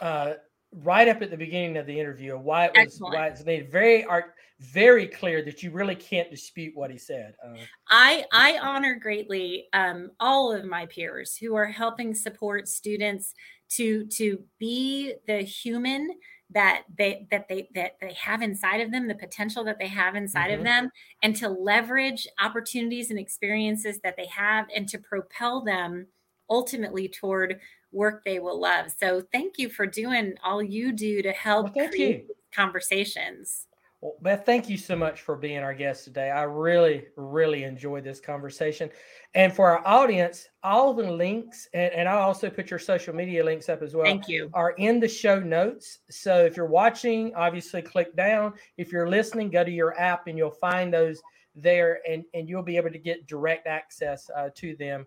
[0.00, 0.34] Uh,
[0.72, 3.14] right up at the beginning of the interview why it was Excellent.
[3.14, 7.34] why it's made very art very clear that you really can't dispute what he said.
[7.44, 7.56] Uh,
[7.88, 13.34] I I honor greatly um, all of my peers who are helping support students
[13.70, 16.10] to to be the human
[16.50, 20.16] that they that they that they have inside of them the potential that they have
[20.16, 20.60] inside mm-hmm.
[20.60, 20.90] of them
[21.22, 26.06] and to leverage opportunities and experiences that they have and to propel them
[26.50, 27.60] ultimately toward
[27.92, 31.88] work they will love so thank you for doing all you do to help well,
[31.88, 33.68] create conversations
[34.00, 36.30] well, Beth, thank you so much for being our guest today.
[36.30, 38.90] I really, really enjoyed this conversation.
[39.34, 43.42] And for our audience, all the links, and, and I'll also put your social media
[43.42, 44.04] links up as well.
[44.04, 44.50] Thank you.
[44.54, 45.98] Are in the show notes.
[46.10, 48.52] So if you're watching, obviously click down.
[48.76, 51.20] If you're listening, go to your app and you'll find those
[51.56, 55.06] there, and and you'll be able to get direct access uh, to them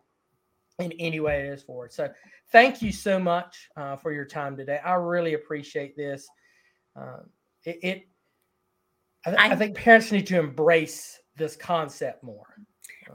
[0.81, 1.89] in any way it is for.
[1.89, 2.09] So
[2.51, 4.79] thank you so much uh, for your time today.
[4.83, 6.27] I really appreciate this.
[6.99, 7.19] Uh,
[7.63, 8.07] it, it
[9.25, 12.47] I, th- I, I think parents need to embrace this concept more.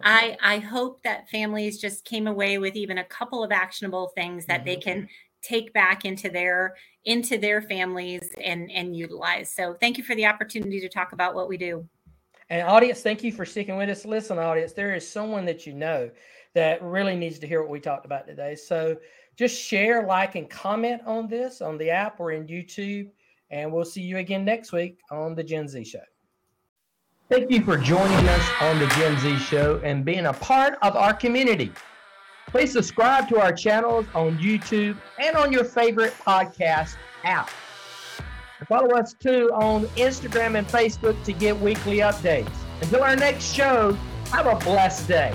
[0.03, 4.47] I I hope that families just came away with even a couple of actionable things
[4.47, 4.67] that mm-hmm.
[4.67, 5.09] they can
[5.43, 10.27] take back into their into their families and and utilize so thank you for the
[10.27, 11.87] opportunity to talk about what we do
[12.51, 15.73] and audience thank you for sticking with us listen audience there is someone that you
[15.73, 16.11] know
[16.57, 18.97] that really needs to hear what we talked about today so
[19.37, 23.09] just share like and comment on this on the app or in youtube
[23.51, 26.01] and we'll see you again next week on the gen z show
[27.31, 30.97] thank you for joining us on the gen z show and being a part of
[30.97, 31.71] our community
[32.47, 37.51] Please subscribe to our channels on YouTube and on your favorite podcast app.
[38.69, 42.55] Follow us too on Instagram and Facebook to get weekly updates.
[42.81, 43.93] Until our next show,
[44.31, 45.35] have a blessed day.